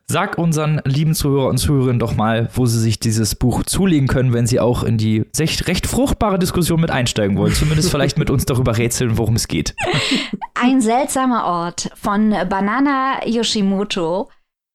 [0.06, 4.32] Sag unseren lieben Zuhörer und Zuhörerinnen doch mal, wo sie sich dieses Buch zulegen können,
[4.32, 7.52] wenn sie auch in die recht, recht fruchtbare Diskussion mit einsteigen wollen.
[7.52, 9.74] Zumindest vielleicht mit uns darüber rätseln, worum es geht.
[10.54, 14.30] Ein seltsamer Ort von Banana Yoshimoto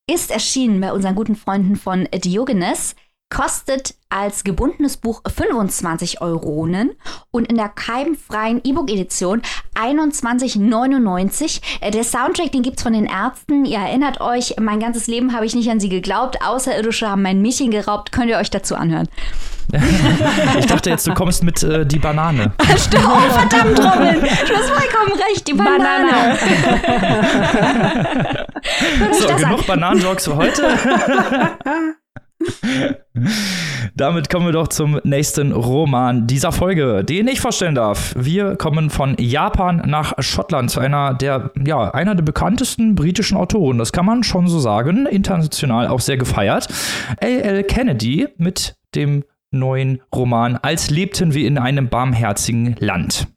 [0.10, 2.95] ist erschienen bei unseren guten Freunden von Diogenes,
[3.32, 6.91] kostet als gebundenes Buch 25 Euronen
[7.32, 9.41] und in der keimfreien E-Book-Edition
[9.74, 11.62] 21,99.
[11.80, 13.65] Äh, Der Soundtrack, den gibt's von den Ärzten.
[13.65, 16.44] Ihr erinnert euch, mein ganzes Leben habe ich nicht an sie geglaubt.
[16.46, 18.12] Außerirdische haben mein Mädchen geraubt.
[18.12, 19.08] Könnt ihr euch dazu anhören.
[20.60, 22.52] Ich dachte jetzt, du kommst mit äh, die Banane.
[22.78, 24.20] Stimmt, oh, verdammt, Robin.
[24.22, 26.38] Du hast vollkommen recht, die Banane.
[29.12, 30.78] Euch So, genug Bananenvlogs für heute.
[33.96, 38.14] Damit kommen wir doch zum nächsten Roman dieser Folge, den ich vorstellen darf.
[38.18, 43.78] Wir kommen von Japan nach Schottland zu einer der, ja, einer der bekanntesten britischen Autoren.
[43.78, 45.06] Das kann man schon so sagen.
[45.06, 46.68] International auch sehr gefeiert.
[47.22, 47.64] A.L.
[47.64, 53.28] Kennedy mit dem neuen Roman Als lebten wir in einem barmherzigen Land.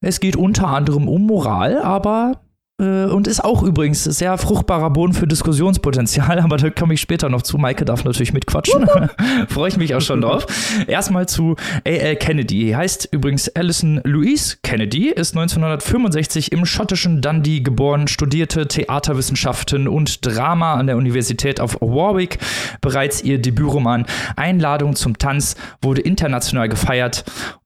[0.00, 2.40] Es geht unter anderem um Moral, aber
[2.76, 7.42] und ist auch übrigens sehr fruchtbarer Boden für Diskussionspotenzial, aber da komme ich später noch
[7.42, 7.56] zu.
[7.56, 8.88] Maike darf natürlich mitquatschen.
[9.48, 10.46] Freue ich mich auch schon drauf.
[10.88, 11.54] Erstmal zu
[11.86, 12.16] A.L.
[12.16, 12.72] Kennedy.
[12.72, 20.74] Heißt übrigens Alison Louise Kennedy, ist 1965 im schottischen Dundee geboren, studierte Theaterwissenschaften und Drama
[20.74, 22.38] an der Universität of Warwick.
[22.80, 27.24] Bereits ihr Debütroman Einladung zum Tanz wurde international gefeiert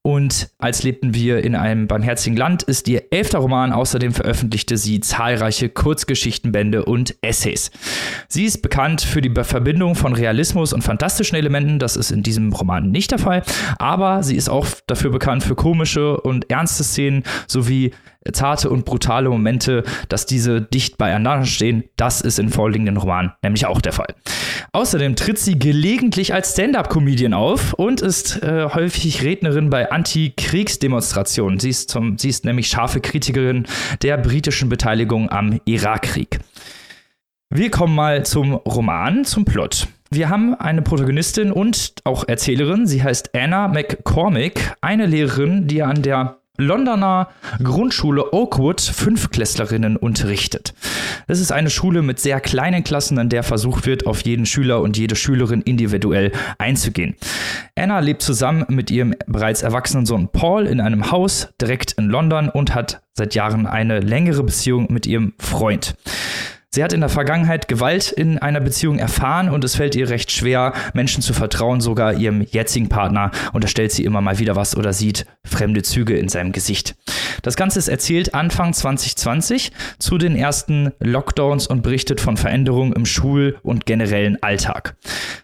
[0.08, 3.74] und als lebten wir in einem barmherzigen Land ist ihr elfter Roman.
[3.74, 7.70] Außerdem veröffentlichte sie zahlreiche Kurzgeschichtenbände und Essays.
[8.26, 11.78] Sie ist bekannt für die Verbindung von Realismus und fantastischen Elementen.
[11.78, 13.42] Das ist in diesem Roman nicht der Fall.
[13.78, 17.90] Aber sie ist auch dafür bekannt für komische und ernste Szenen sowie
[18.32, 21.84] zarte und brutale Momente, dass diese dicht beieinander stehen.
[21.96, 24.14] Das ist in vorliegenden Romanen nämlich auch der Fall.
[24.72, 31.58] Außerdem tritt sie gelegentlich als Stand-up-Comedian auf und ist äh, häufig Rednerin bei Anti-Kriegsdemonstrationen.
[31.58, 33.66] Sie sie ist nämlich scharfe Kritikerin
[34.02, 36.40] der britischen Beteiligung am Irakkrieg.
[37.50, 39.88] Wir kommen mal zum Roman, zum Plot.
[40.10, 42.86] Wir haben eine Protagonistin und auch Erzählerin.
[42.86, 47.28] Sie heißt Anna McCormick, eine Lehrerin, die an der Londoner
[47.62, 50.74] Grundschule Oakwood Fünfklässlerinnen unterrichtet.
[51.28, 54.80] Es ist eine Schule mit sehr kleinen Klassen, an der versucht wird, auf jeden Schüler
[54.80, 57.14] und jede Schülerin individuell einzugehen.
[57.76, 62.48] Anna lebt zusammen mit ihrem bereits erwachsenen Sohn Paul in einem Haus direkt in London
[62.48, 65.94] und hat seit Jahren eine längere Beziehung mit ihrem Freund.
[66.70, 70.30] Sie hat in der Vergangenheit Gewalt in einer Beziehung erfahren und es fällt ihr recht
[70.30, 73.30] schwer, Menschen zu vertrauen, sogar ihrem jetzigen Partner.
[73.54, 76.94] Und da stellt sie immer mal wieder was oder sieht fremde Züge in seinem Gesicht.
[77.40, 83.06] Das Ganze ist erzählt Anfang 2020 zu den ersten Lockdowns und berichtet von Veränderungen im
[83.06, 84.94] Schul- und generellen Alltag.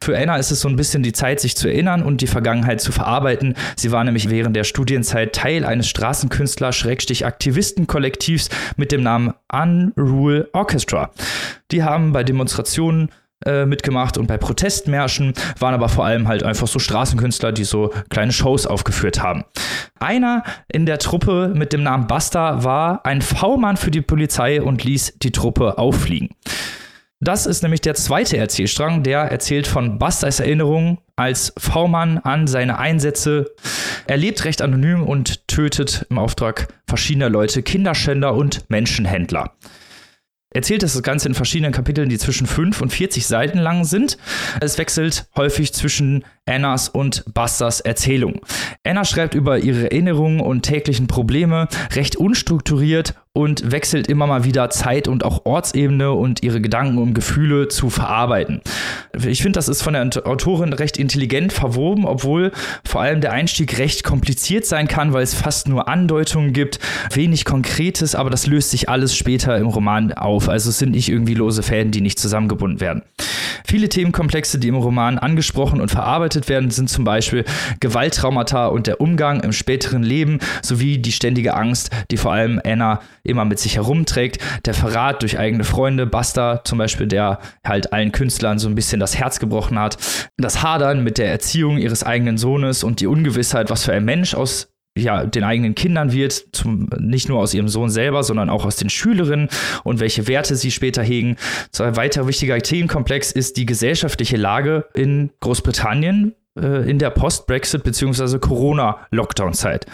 [0.02, 2.82] Für Anna ist es so ein bisschen die Zeit, sich zu erinnern und die Vergangenheit
[2.82, 3.54] zu verarbeiten.
[3.76, 11.13] Sie war nämlich während der Studienzeit Teil eines Straßenkünstler-Aktivisten-Kollektivs mit dem Namen Unrule Orchestra.
[11.70, 13.10] Die haben bei Demonstrationen
[13.44, 17.92] äh, mitgemacht und bei Protestmärschen waren aber vor allem halt einfach so Straßenkünstler, die so
[18.08, 19.44] kleine Shows aufgeführt haben.
[20.00, 24.84] Einer in der Truppe mit dem Namen Basta war ein V-Mann für die Polizei und
[24.84, 26.30] ließ die Truppe auffliegen.
[27.20, 32.78] Das ist nämlich der zweite Erzählstrang, der erzählt von Busters Erinnerungen als V-Mann an seine
[32.78, 33.54] Einsätze.
[34.06, 39.52] Er lebt recht anonym und tötet im Auftrag verschiedener Leute Kinderschänder und Menschenhändler
[40.54, 44.16] erzählt das Ganze in verschiedenen Kapiteln, die zwischen 5 und 40 Seiten lang sind.
[44.60, 48.40] Es wechselt häufig zwischen Annas und Busters Erzählung.
[48.84, 54.70] Anna schreibt über ihre Erinnerungen und täglichen Probleme recht unstrukturiert und wechselt immer mal wieder
[54.70, 58.60] Zeit und auch Ortsebene und ihre Gedanken und Gefühle zu verarbeiten.
[59.26, 62.52] Ich finde, das ist von der Autorin recht intelligent verwoben, obwohl
[62.84, 66.78] vor allem der Einstieg recht kompliziert sein kann, weil es fast nur Andeutungen gibt,
[67.12, 70.48] wenig Konkretes, aber das löst sich alles später im Roman auf.
[70.48, 73.02] Also es sind nicht irgendwie lose Fäden, die nicht zusammengebunden werden.
[73.66, 77.44] Viele Themenkomplexe, die im Roman angesprochen und verarbeitet werden, sind zum Beispiel
[77.80, 83.00] Gewalttraumata und der Umgang im späteren Leben sowie die ständige Angst, die vor allem Anna
[83.22, 84.38] immer mit sich herumträgt.
[84.64, 89.00] Der Verrat durch eigene Freunde, Basta zum Beispiel, der halt allen Künstlern so ein bisschen
[89.00, 89.96] das Herz gebrochen hat.
[90.36, 94.34] Das Hadern mit der Erziehung ihres eigenen Sohnes und die Ungewissheit, was für ein Mensch
[94.34, 98.64] aus ja, den eigenen Kindern wird, zum, nicht nur aus ihrem Sohn selber, sondern auch
[98.64, 99.48] aus den Schülerinnen
[99.82, 101.36] und welche Werte sie später hegen.
[101.72, 107.82] So ein weiterer wichtiger Themenkomplex ist die gesellschaftliche Lage in Großbritannien, äh, in der Post-Brexit-
[107.82, 108.38] bzw.
[108.38, 109.86] Corona-Lockdown-Zeit.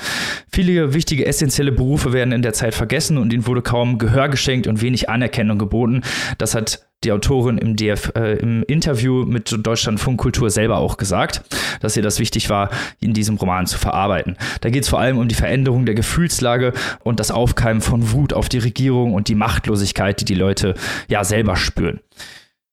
[0.53, 4.67] Viele wichtige essentielle Berufe werden in der Zeit vergessen und ihnen wurde kaum Gehör geschenkt
[4.67, 6.03] und wenig Anerkennung geboten.
[6.37, 11.43] Das hat die Autorin im, DF, äh, im Interview mit Deutschlandfunk Kultur selber auch gesagt,
[11.81, 12.71] dass ihr das wichtig war,
[13.01, 14.37] in diesem Roman zu verarbeiten.
[14.61, 16.73] Da geht es vor allem um die Veränderung der Gefühlslage
[17.03, 20.75] und das Aufkeimen von Wut auf die Regierung und die Machtlosigkeit, die die Leute
[21.09, 22.01] ja selber spüren.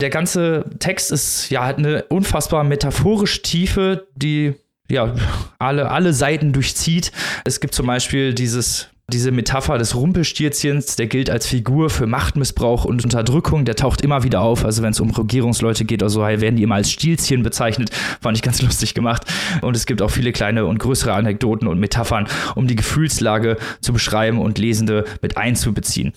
[0.01, 4.53] Der ganze Text ist ja hat eine unfassbar metaphorische Tiefe, die
[4.89, 5.15] ja
[5.57, 7.11] alle, alle Seiten durchzieht.
[7.45, 12.83] Es gibt zum Beispiel dieses diese Metapher des Rumpelstilzchens, der gilt als Figur für Machtmissbrauch
[12.83, 14.65] und Unterdrückung, der taucht immer wieder auf.
[14.65, 17.89] Also wenn es um Regierungsleute geht oder so, werden die immer als Stilzchen bezeichnet.
[18.19, 19.23] Fand ich ganz lustig gemacht.
[19.61, 23.93] Und es gibt auch viele kleine und größere Anekdoten und Metaphern, um die Gefühlslage zu
[23.93, 26.11] beschreiben und Lesende mit einzubeziehen.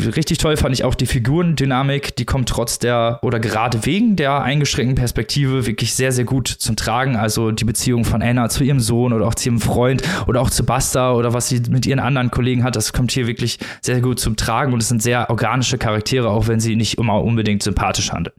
[0.00, 4.42] Richtig toll fand ich auch die Figurendynamik, die kommt trotz der oder gerade wegen der
[4.42, 7.14] eingeschränkten Perspektive wirklich sehr, sehr gut zum Tragen.
[7.14, 10.50] Also die Beziehung von Anna zu ihrem Sohn oder auch zu ihrem Freund oder auch
[10.50, 14.00] zu Basta oder was sie mit ihren anderen Kollegen hat, das kommt hier wirklich sehr
[14.00, 17.62] gut zum Tragen und es sind sehr organische Charaktere, auch wenn sie nicht immer unbedingt
[17.62, 18.34] sympathisch handeln.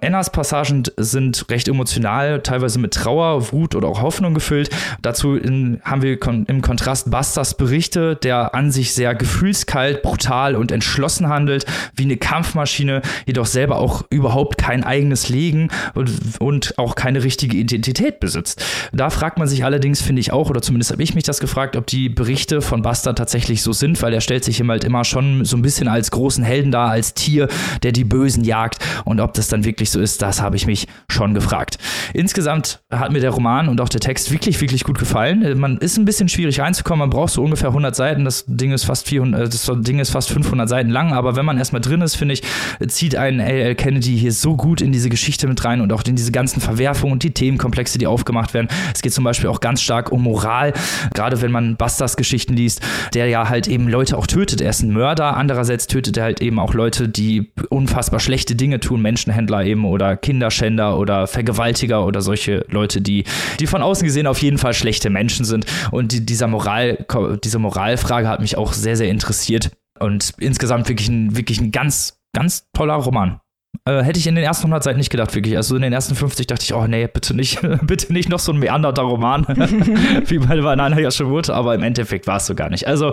[0.00, 4.70] Annas Passagen sind recht emotional, teilweise mit Trauer, Wut oder auch Hoffnung gefüllt.
[5.02, 10.54] Dazu in, haben wir kon im Kontrast Busters Berichte, der an sich sehr gefühlskalt, brutal
[10.54, 16.78] und entschlossen handelt, wie eine Kampfmaschine, jedoch selber auch überhaupt kein eigenes Legen und, und
[16.78, 18.64] auch keine richtige Identität besitzt.
[18.92, 21.74] Da fragt man sich allerdings, finde ich auch, oder zumindest habe ich mich das gefragt,
[21.74, 25.04] ob die Berichte von Buster tatsächlich so sind, weil er stellt sich ihm halt immer
[25.04, 27.48] schon so ein bisschen als großen Helden dar, als Tier,
[27.82, 30.66] der die Bösen jagt und ob das dann wirklich wirklich so ist, das habe ich
[30.66, 31.78] mich schon gefragt.
[32.14, 35.58] Insgesamt hat mir der Roman und auch der Text wirklich, wirklich gut gefallen.
[35.58, 38.24] Man ist ein bisschen schwierig reinzukommen, man braucht so ungefähr 100 Seiten.
[38.24, 41.44] Das Ding ist fast 400, äh, das Ding ist fast 500 Seiten lang, aber wenn
[41.44, 42.42] man erstmal drin ist, finde ich,
[42.88, 43.74] zieht einen L.L.
[43.74, 47.12] Kennedy hier so gut in diese Geschichte mit rein und auch in diese ganzen Verwerfungen
[47.12, 48.68] und die Themenkomplexe, die aufgemacht werden.
[48.94, 50.72] Es geht zum Beispiel auch ganz stark um Moral,
[51.14, 52.80] gerade wenn man Busters Geschichten liest,
[53.14, 54.60] der ja halt eben Leute auch tötet.
[54.60, 58.80] Er ist ein Mörder, andererseits tötet er halt eben auch Leute, die unfassbar schlechte Dinge
[58.80, 63.24] tun, Menschenhändler eben oder Kinderschänder oder Vergewaltiger oder solche Leute, die,
[63.60, 65.66] die von außen gesehen auf jeden Fall schlechte Menschen sind.
[65.90, 67.06] Und die, dieser Moral,
[67.42, 69.70] diese Moralfrage hat mich auch sehr, sehr interessiert.
[69.98, 73.40] Und insgesamt wirklich ein, wirklich ein ganz, ganz toller Roman.
[73.88, 75.56] Äh, hätte ich in den ersten 100 Seiten nicht gedacht, wirklich.
[75.56, 78.52] Also in den ersten 50 dachte ich, oh nee, bitte nicht, bitte nicht noch so
[78.52, 79.46] ein meanderter Roman,
[80.26, 82.86] wie bei Banana Yashimut, aber im Endeffekt war es so gar nicht.
[82.86, 83.12] Also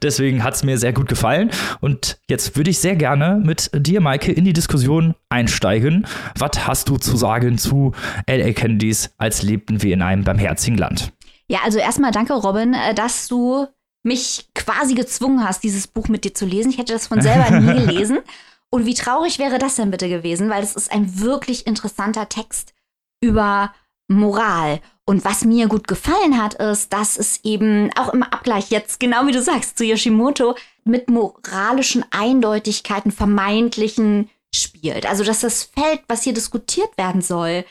[0.00, 1.50] deswegen hat es mir sehr gut gefallen
[1.80, 6.06] und jetzt würde ich sehr gerne mit dir, Maike, in die Diskussion einsteigen.
[6.38, 7.92] Was hast du zu sagen zu
[8.24, 8.52] L.A.
[8.52, 11.12] Kennedys, als lebten wir in einem barmherzigen Land?
[11.48, 13.66] Ja, also erstmal danke, Robin, äh, dass du
[14.02, 16.70] mich quasi gezwungen hast, dieses Buch mit dir zu lesen.
[16.70, 18.20] Ich hätte das von selber nie gelesen.
[18.74, 22.74] Und wie traurig wäre das denn bitte gewesen, weil es ist ein wirklich interessanter Text
[23.20, 23.72] über
[24.08, 24.80] Moral.
[25.06, 29.28] Und was mir gut gefallen hat, ist, dass es eben auch im Abgleich jetzt, genau
[29.28, 35.06] wie du sagst, zu Yoshimoto, mit moralischen Eindeutigkeiten, vermeintlichen spielt.
[35.06, 37.64] Also, dass das Feld, was hier diskutiert werden soll,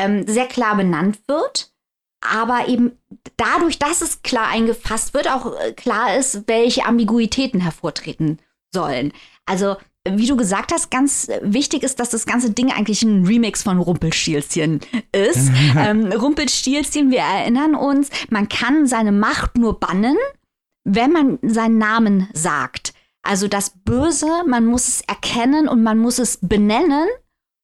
[0.00, 1.72] ähm, sehr klar benannt wird.
[2.20, 2.98] Aber eben
[3.36, 8.40] dadurch, dass es klar eingefasst wird, auch äh, klar ist, welche Ambiguitäten hervortreten
[8.74, 9.12] sollen.
[9.46, 9.76] Also
[10.08, 13.78] wie du gesagt hast, ganz wichtig ist, dass das ganze Ding eigentlich ein Remix von
[13.78, 14.80] Rumpelstilzchen
[15.12, 15.50] ist.
[15.76, 20.16] ähm, Rumpelstilzchen, wir erinnern uns, man kann seine Macht nur bannen,
[20.84, 22.94] wenn man seinen Namen sagt.
[23.22, 27.08] Also das Böse, man muss es erkennen und man muss es benennen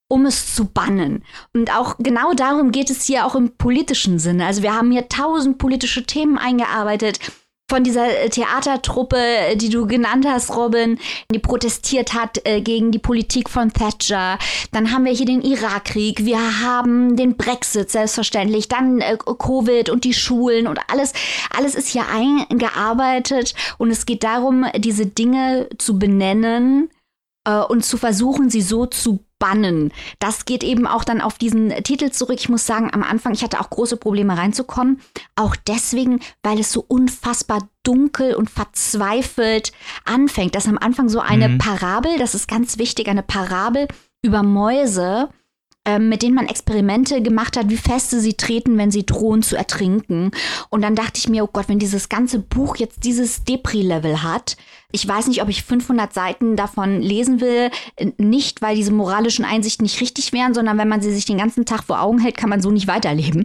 [0.08, 1.24] um es zu bannen.
[1.54, 4.46] Und auch genau darum geht es hier auch im politischen Sinne.
[4.46, 7.18] Also wir haben hier tausend politische Themen eingearbeitet
[7.70, 10.98] von dieser äh, Theatertruppe, äh, die du genannt hast, Robin,
[11.32, 14.38] die protestiert hat äh, gegen die Politik von Thatcher.
[14.72, 19.02] Dann haben wir hier den Irakkrieg, wir haben den Brexit selbstverständlich, dann
[19.38, 21.14] Covid und die Schulen und alles,
[21.56, 23.54] alles ist hier eingearbeitet.
[23.78, 26.90] Und es geht darum, diese Dinge zu benennen
[27.68, 29.92] und zu versuchen, sie so zu bannen.
[30.20, 32.38] Das geht eben auch dann auf diesen Titel zurück.
[32.40, 35.02] Ich muss sagen, am Anfang, ich hatte auch große Probleme reinzukommen.
[35.36, 39.72] Auch deswegen, weil es so unfassbar dunkel und verzweifelt
[40.06, 40.54] anfängt.
[40.54, 41.58] Das ist am Anfang so eine mhm.
[41.58, 43.86] Parabel, das ist ganz wichtig, eine Parabel
[44.22, 45.28] über Mäuse
[45.84, 49.56] ähm, mit denen man Experimente gemacht hat, wie feste sie treten, wenn sie drohen zu
[49.56, 50.30] ertrinken.
[50.70, 54.56] Und dann dachte ich mir, oh Gott, wenn dieses ganze Buch jetzt dieses Depri-Level hat,
[54.94, 57.70] ich weiß nicht, ob ich 500 Seiten davon lesen will.
[58.16, 61.66] Nicht, weil diese moralischen Einsichten nicht richtig wären, sondern wenn man sie sich den ganzen
[61.66, 63.44] Tag vor Augen hält, kann man so nicht weiterleben.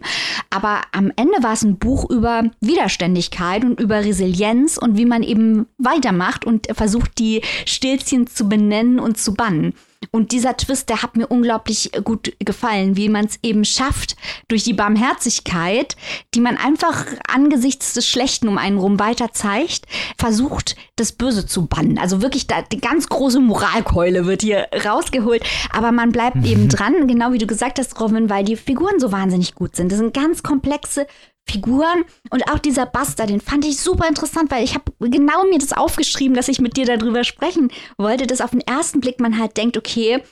[0.50, 5.24] Aber am Ende war es ein Buch über Widerständigkeit und über Resilienz und wie man
[5.24, 9.74] eben weitermacht und versucht, die Stilzchen zu benennen und zu bannen.
[10.12, 14.16] Und dieser Twist, der hat mir unglaublich gut gefallen, wie man es eben schafft,
[14.48, 15.94] durch die Barmherzigkeit,
[16.34, 19.86] die man einfach angesichts des Schlechten um einen rum weiter zeigt,
[20.18, 21.98] versucht, das Böse zu bannen.
[21.98, 25.44] Also wirklich, da, die ganz große Moralkeule wird hier rausgeholt.
[25.70, 26.44] Aber man bleibt mhm.
[26.46, 29.92] eben dran, genau wie du gesagt hast, Robin, weil die Figuren so wahnsinnig gut sind.
[29.92, 31.06] Das sind ganz komplexe
[31.50, 35.58] Figuren und auch dieser Buster, den fand ich super interessant, weil ich habe genau mir
[35.58, 39.38] das aufgeschrieben, dass ich mit dir darüber sprechen wollte, dass auf den ersten Blick man
[39.38, 40.22] halt denkt, okay,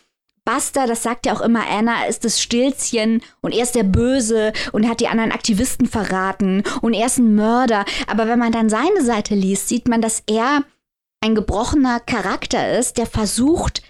[0.45, 4.55] Buster, das sagt ja auch immer Anna, ist das Stilzchen und er ist der Böse
[4.73, 7.85] und hat die anderen Aktivisten verraten und er ist ein Mörder.
[8.07, 10.65] Aber wenn man dann seine Seite liest, sieht man, dass er
[11.21, 13.83] ein gebrochener Charakter ist, der versucht,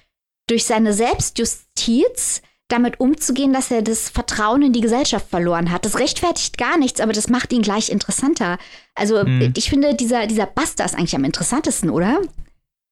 [0.48, 5.84] durch seine Selbstjustiz damit umzugehen, dass er das Vertrauen in die Gesellschaft verloren hat.
[5.84, 8.58] Das rechtfertigt gar nichts, aber das macht ihn gleich interessanter.
[8.94, 9.54] Also mhm.
[9.56, 12.20] ich finde, dieser, dieser Buster ist eigentlich am interessantesten, oder?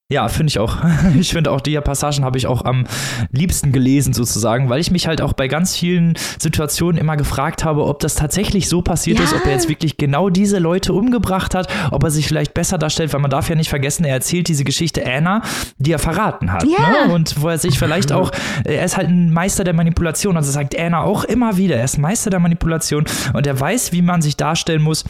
[0.09, 0.76] Ja, finde ich auch.
[1.18, 2.84] Ich finde auch, die Passagen habe ich auch am
[3.32, 7.84] liebsten gelesen, sozusagen, weil ich mich halt auch bei ganz vielen Situationen immer gefragt habe,
[7.84, 9.24] ob das tatsächlich so passiert ja.
[9.24, 12.78] ist, ob er jetzt wirklich genau diese Leute umgebracht hat, ob er sich vielleicht besser
[12.78, 15.42] darstellt, weil man darf ja nicht vergessen, er erzählt diese Geschichte Anna,
[15.78, 16.64] die er verraten hat.
[16.64, 17.07] Ja.
[17.07, 17.14] Ne?
[17.14, 18.30] Und wo er sich vielleicht auch,
[18.64, 21.98] er ist halt ein Meister der Manipulation, also sagt Anna auch immer wieder, er ist
[21.98, 25.04] Meister der Manipulation und er weiß, wie man sich darstellen muss,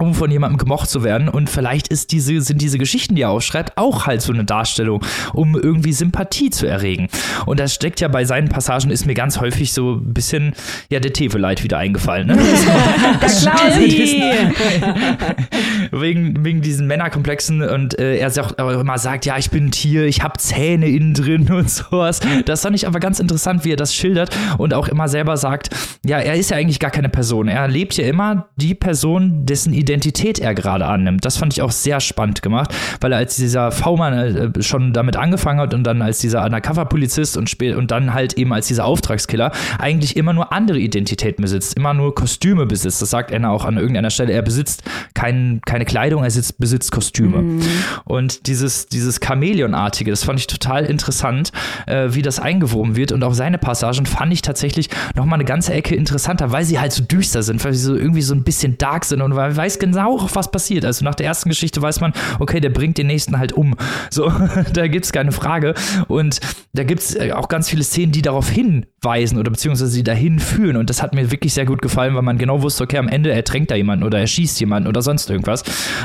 [0.00, 1.28] um von jemandem gemocht zu werden.
[1.28, 5.04] Und vielleicht ist diese, sind diese Geschichten, die er aufschreibt, auch halt so eine Darstellung,
[5.32, 7.08] um irgendwie Sympathie zu erregen.
[7.46, 10.54] Und das steckt ja bei seinen Passagen, ist mir ganz häufig so ein bisschen,
[10.90, 12.28] ja, der Teveleit wieder eingefallen.
[12.28, 12.36] Ne?
[13.20, 13.46] das
[15.90, 19.70] wegen, wegen diesen Männerkomplexen und äh, er sagt, auch immer sagt, ja, ich bin ein
[19.70, 22.20] Tier, ich habe Zähne innen drin und sowas.
[22.46, 25.70] Das fand ich aber ganz interessant, wie er das schildert und auch immer selber sagt,
[26.04, 27.48] ja, er ist ja eigentlich gar keine Person.
[27.48, 29.89] Er lebt ja immer die Person, dessen Identität
[30.38, 31.24] er gerade annimmt.
[31.24, 35.16] Das fand ich auch sehr spannend gemacht, weil er als dieser V-Mann äh, schon damit
[35.16, 39.52] angefangen hat und dann als dieser Undercover-Polizist und, und dann halt eben als dieser Auftragskiller
[39.78, 43.02] eigentlich immer nur andere Identitäten besitzt, immer nur Kostüme besitzt.
[43.02, 44.32] Das sagt Anna auch an irgendeiner Stelle.
[44.32, 44.82] Er besitzt
[45.14, 47.38] kein, keine Kleidung, er besitzt, besitzt Kostüme.
[47.38, 47.62] Mhm.
[48.04, 51.52] Und dieses, dieses Chamäleonartige, das fand ich total interessant,
[51.86, 53.12] äh, wie das eingewoben wird.
[53.12, 56.92] Und auch seine Passagen fand ich tatsächlich nochmal eine ganze Ecke interessanter, weil sie halt
[56.92, 59.70] so düster sind, weil sie so irgendwie so ein bisschen dark sind und weil, weil
[59.70, 60.84] weiß genau, was passiert.
[60.84, 63.76] Also nach der ersten Geschichte weiß man, okay, der bringt den nächsten halt um.
[64.10, 64.32] So,
[64.72, 65.74] da gibt es keine Frage.
[66.08, 66.40] Und
[66.72, 70.38] da gibt es äh, auch ganz viele Szenen, die darauf hinweisen oder beziehungsweise sie dahin
[70.38, 70.76] führen.
[70.76, 73.32] Und das hat mir wirklich sehr gut gefallen, weil man genau wusste, okay, am Ende
[73.32, 75.64] ertränkt da jemanden oder er schießt jemanden oder sonst irgendwas.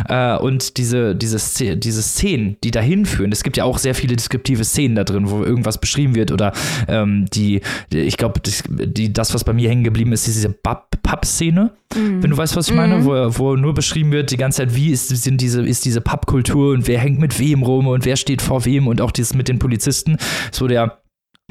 [0.10, 4.16] Äh, und diese, diese, diese Szenen, die dahin führen, es gibt ja auch sehr viele
[4.16, 6.54] deskriptive Szenen da drin, wo irgendwas beschrieben wird oder
[6.88, 7.62] ähm, die,
[7.92, 12.24] ich glaube, das, das, was bei mir hängen geblieben ist, diese Pub-Szene, mhm.
[12.24, 13.06] wenn du weißt, was ich meine, mhm.
[13.06, 16.74] wo, wo nur beschrieben wird die ganze Zeit, wie ist, sind diese, ist diese Pappkultur
[16.74, 19.48] und wer hängt mit wem rum und wer steht vor wem und auch dieses mit
[19.48, 20.18] den Polizisten.
[20.52, 20.98] Es wurde ja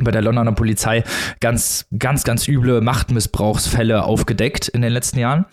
[0.02, 1.04] bei der Londoner Polizei
[1.40, 5.44] ganz, ganz, ganz üble Machtmissbrauchsfälle aufgedeckt in den letzten Jahren.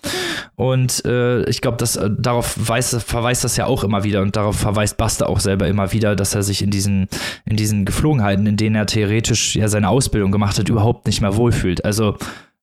[0.56, 4.36] Und äh, ich glaube, dass äh, darauf weiß, verweist das ja auch immer wieder und
[4.36, 7.08] darauf verweist Buster auch selber immer wieder, dass er sich in diesen,
[7.46, 11.36] in diesen Geflogenheiten, in denen er theoretisch ja seine Ausbildung gemacht hat, überhaupt nicht mehr
[11.36, 11.86] wohlfühlt.
[11.86, 12.18] Also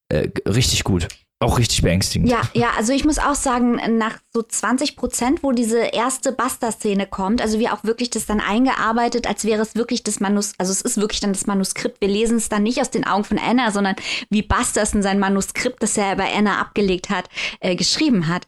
[0.08, 1.08] äh, richtig gut
[1.40, 2.28] auch richtig beängstigend.
[2.28, 7.06] Ja, ja, also ich muss auch sagen, nach so 20 Prozent, wo diese erste Buster-Szene
[7.06, 10.72] kommt, also wie auch wirklich das dann eingearbeitet, als wäre es wirklich das Manuskript, also
[10.72, 12.00] es ist wirklich dann das Manuskript.
[12.00, 13.94] Wir lesen es dann nicht aus den Augen von Anna, sondern
[14.30, 17.28] wie Buster es in sein Manuskript, das er bei Anna abgelegt hat,
[17.60, 18.44] äh, geschrieben hat.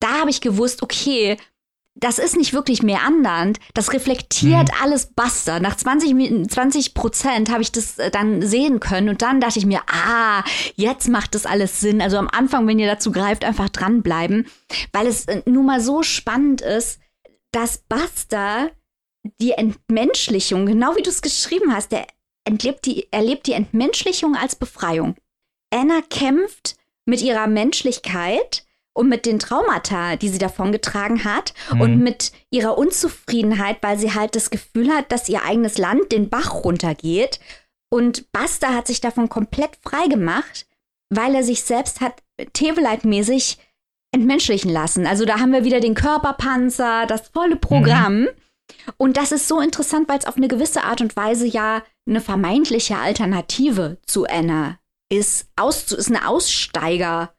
[0.00, 1.36] Da habe ich gewusst, okay,
[1.94, 3.58] das ist nicht wirklich mehr andernd.
[3.74, 4.82] Das reflektiert mhm.
[4.82, 5.60] alles Buster.
[5.60, 9.66] Nach 20, 20 Prozent habe ich das äh, dann sehen können und dann dachte ich
[9.66, 10.42] mir, ah,
[10.74, 12.00] jetzt macht das alles Sinn.
[12.00, 14.46] Also am Anfang, wenn ihr dazu greift, einfach dranbleiben,
[14.92, 16.98] weil es äh, nun mal so spannend ist,
[17.52, 18.70] dass Buster
[19.40, 22.06] die Entmenschlichung, genau wie du es geschrieben hast, der
[22.44, 25.14] entlebt die, erlebt die Entmenschlichung als Befreiung.
[25.70, 28.64] Anna kämpft mit ihrer Menschlichkeit
[28.94, 31.80] und mit den Traumata, die sie davongetragen hat mhm.
[31.80, 36.28] und mit ihrer Unzufriedenheit, weil sie halt das Gefühl hat, dass ihr eigenes Land den
[36.28, 37.40] Bach runtergeht.
[37.90, 40.66] Und Basta hat sich davon komplett frei gemacht,
[41.10, 42.22] weil er sich selbst hat
[42.52, 43.58] Teveleit-mäßig
[44.14, 45.06] entmenschlichen lassen.
[45.06, 48.22] Also da haben wir wieder den Körperpanzer, das volle Programm.
[48.22, 48.28] Mhm.
[48.96, 52.20] Und das ist so interessant, weil es auf eine gewisse Art und Weise ja eine
[52.20, 54.78] vermeintliche Alternative zu Anna
[55.10, 55.48] ist.
[55.56, 57.34] Aus, ist eine Aussteiger-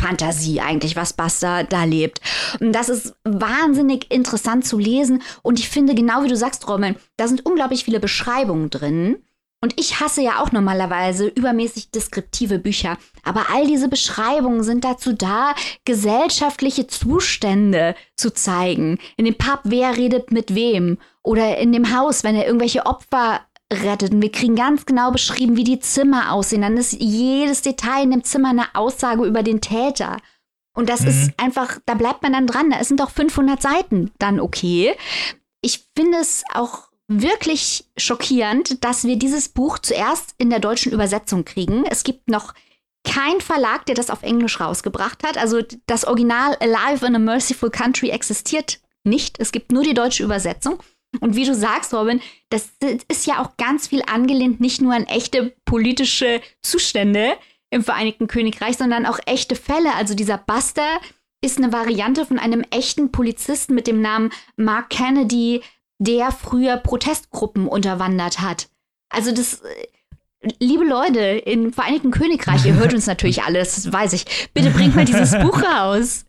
[0.00, 2.20] Fantasie eigentlich, was Basta da lebt.
[2.60, 5.22] Und das ist wahnsinnig interessant zu lesen.
[5.42, 9.16] Und ich finde, genau wie du sagst, Roman, da sind unglaublich viele Beschreibungen drin.
[9.64, 12.98] Und ich hasse ja auch normalerweise übermäßig deskriptive Bücher.
[13.22, 15.54] Aber all diese Beschreibungen sind dazu da,
[15.86, 18.98] gesellschaftliche Zustände zu zeigen.
[19.16, 20.98] In dem Pub, wer redet mit wem?
[21.22, 23.40] Oder in dem Haus, wenn er irgendwelche Opfer
[23.82, 24.12] rettet.
[24.12, 26.62] Und wir kriegen ganz genau beschrieben, wie die Zimmer aussehen.
[26.62, 30.18] Dann ist jedes Detail in dem Zimmer eine Aussage über den Täter.
[30.74, 31.08] Und das mhm.
[31.08, 32.72] ist einfach, da bleibt man dann dran.
[32.72, 34.94] Es sind doch 500 Seiten dann okay.
[35.60, 41.44] Ich finde es auch wirklich schockierend, dass wir dieses Buch zuerst in der deutschen Übersetzung
[41.44, 41.84] kriegen.
[41.86, 42.54] Es gibt noch
[43.04, 45.36] kein Verlag, der das auf Englisch rausgebracht hat.
[45.36, 49.38] Also das Original Alive in a Merciful Country existiert nicht.
[49.38, 50.82] Es gibt nur die deutsche Übersetzung.
[51.20, 52.70] Und wie du sagst, Robin, das
[53.08, 57.34] ist ja auch ganz viel angelehnt, nicht nur an echte politische Zustände
[57.70, 59.94] im Vereinigten Königreich, sondern auch echte Fälle.
[59.94, 61.00] Also dieser Buster
[61.40, 65.62] ist eine Variante von einem echten Polizisten mit dem Namen Mark Kennedy,
[65.98, 68.68] der früher Protestgruppen unterwandert hat.
[69.10, 69.62] Also das,
[70.58, 74.50] liebe Leute im Vereinigten Königreich, ihr hört uns natürlich alles, das weiß ich.
[74.54, 76.24] Bitte bringt mal dieses Buch raus.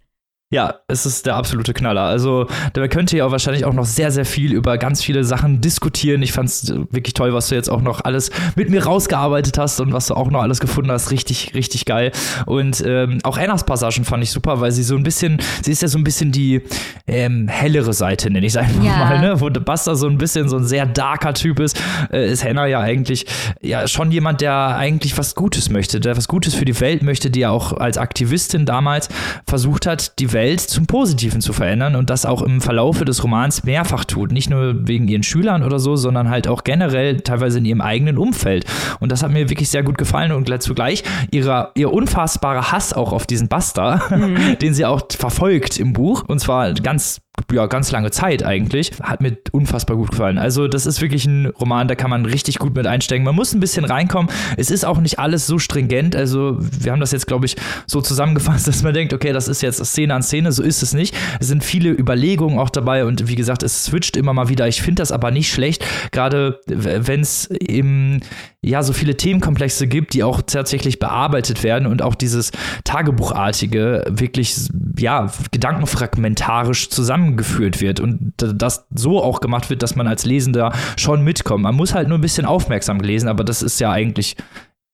[0.56, 2.04] Ja, es ist der absolute Knaller.
[2.04, 5.60] Also, da könnt ihr ja wahrscheinlich auch noch sehr, sehr viel über ganz viele Sachen
[5.60, 6.22] diskutieren.
[6.22, 9.82] Ich fand es wirklich toll, was du jetzt auch noch alles mit mir rausgearbeitet hast
[9.82, 11.12] und was du auch noch alles gefunden hast.
[11.12, 12.14] Richtig, richtig geil.
[12.46, 15.82] Und ähm, auch Annas Passagen fand ich super, weil sie so ein bisschen, sie ist
[15.82, 16.62] ja so ein bisschen die
[17.06, 18.98] ähm, hellere Seite, nenne ich es einfach ja.
[18.98, 19.42] mal, ne?
[19.42, 21.78] Wo Buster so ein bisschen so ein sehr darker Typ ist,
[22.14, 23.26] äh, ist Hannah ja eigentlich
[23.62, 27.30] ja schon jemand, der eigentlich was Gutes möchte, der was Gutes für die Welt möchte,
[27.30, 29.10] die ja auch als Aktivistin damals
[29.46, 33.64] versucht hat, die Welt zum Positiven zu verändern und das auch im Verlaufe des Romans
[33.64, 34.32] mehrfach tut.
[34.32, 38.18] Nicht nur wegen ihren Schülern oder so, sondern halt auch generell teilweise in ihrem eigenen
[38.18, 38.66] Umfeld.
[39.00, 43.12] Und das hat mir wirklich sehr gut gefallen und zugleich ihrer, ihr unfassbarer Hass auch
[43.12, 44.58] auf diesen Buster, mhm.
[44.62, 46.24] den sie auch verfolgt im Buch.
[46.28, 47.20] Und zwar ganz
[47.52, 48.92] ja, ganz lange Zeit eigentlich.
[49.02, 50.38] Hat mir unfassbar gut gefallen.
[50.38, 53.24] Also, das ist wirklich ein Roman, da kann man richtig gut mit einsteigen.
[53.24, 54.32] Man muss ein bisschen reinkommen.
[54.58, 56.16] Es ist auch nicht alles so stringent.
[56.16, 57.56] Also, wir haben das jetzt, glaube ich,
[57.88, 60.52] so zusammengefasst, dass man denkt, okay, das ist jetzt Szene an Szene.
[60.52, 61.16] So ist es nicht.
[61.40, 64.68] Es sind viele Überlegungen auch dabei und wie gesagt, es switcht immer mal wieder.
[64.68, 68.22] Ich finde das aber nicht schlecht, gerade wenn es im
[68.66, 72.52] ja so viele Themenkomplexe gibt, die auch tatsächlich bearbeitet werden und auch dieses
[72.84, 74.56] Tagebuchartige wirklich
[74.98, 81.24] ja gedankenfragmentarisch zusammengeführt wird und das so auch gemacht wird, dass man als Lesender schon
[81.24, 81.64] mitkommt.
[81.64, 84.36] Man muss halt nur ein bisschen aufmerksam lesen, aber das ist ja eigentlich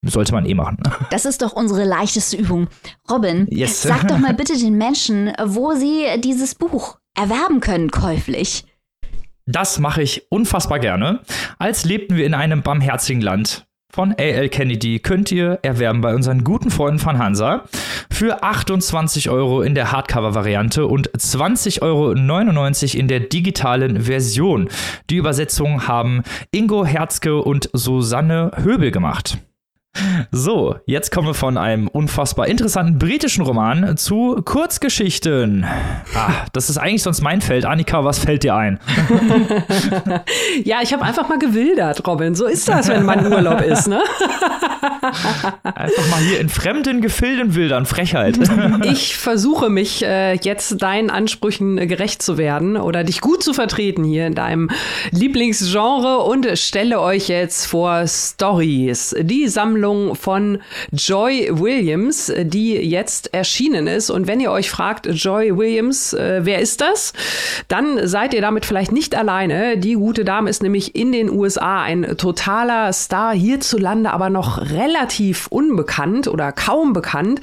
[0.04, 0.78] sollte man eh machen.
[1.12, 2.68] Das ist doch unsere leichteste Übung.
[3.10, 3.84] Robin, yes.
[3.84, 8.66] sag doch mal bitte den Menschen, wo sie dieses Buch erwerben können käuflich.
[9.46, 11.20] Das mache ich unfassbar gerne.
[11.58, 14.48] Als lebten wir in einem barmherzigen Land von A.L.
[14.50, 17.66] Kennedy könnt ihr erwerben bei unseren guten Freunden von Hansa
[18.10, 24.70] für 28 Euro in der Hardcover-Variante und 20,99 Euro in der digitalen Version.
[25.10, 29.40] Die Übersetzung haben Ingo Herzke und Susanne Höbel gemacht.
[30.32, 35.66] So, jetzt kommen wir von einem unfassbar interessanten britischen Roman zu Kurzgeschichten.
[36.16, 37.66] Ah, das ist eigentlich sonst mein Feld.
[37.66, 38.80] Annika, was fällt dir ein?
[40.64, 42.36] ja, ich habe einfach mal gewildert, Robin.
[42.36, 44.02] So ist das, wenn man Urlaub ist, ne?
[45.64, 47.86] einfach mal hier in fremden Gefilden wildern.
[47.86, 48.40] Frechheit.
[48.84, 54.06] ich versuche mich äh, jetzt deinen Ansprüchen gerecht zu werden oder dich gut zu vertreten
[54.06, 54.70] hier in deinem
[55.12, 59.14] Lieblingsgenre und stelle euch jetzt vor Stories.
[59.20, 60.60] Die Sammlung Sammlung von
[60.92, 64.12] Joy Williams, die jetzt erschienen ist.
[64.12, 67.14] Und wenn ihr euch fragt, Joy Williams, äh, wer ist das?
[67.68, 69.78] Dann seid ihr damit vielleicht nicht alleine.
[69.78, 75.48] Die gute Dame ist nämlich in den USA ein totaler Star, hierzulande aber noch relativ
[75.48, 77.42] unbekannt oder kaum bekannt.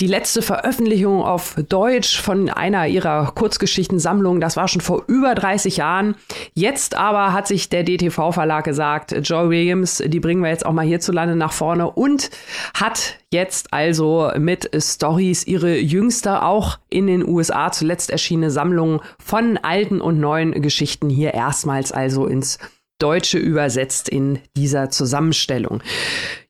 [0.00, 5.78] Die letzte Veröffentlichung auf Deutsch von einer ihrer Kurzgeschichtensammlungen, das war schon vor über 30
[5.78, 6.16] Jahren.
[6.52, 10.84] Jetzt aber hat sich der DTV-Verlag gesagt, Joy Williams, die bringen wir jetzt auch mal
[10.84, 12.30] hierzulande nach vorne und
[12.74, 19.58] hat jetzt also mit Stories ihre jüngste, auch in den USA zuletzt erschienene Sammlung von
[19.58, 22.58] alten und neuen Geschichten hier erstmals also ins
[22.98, 25.82] Deutsche übersetzt in dieser Zusammenstellung.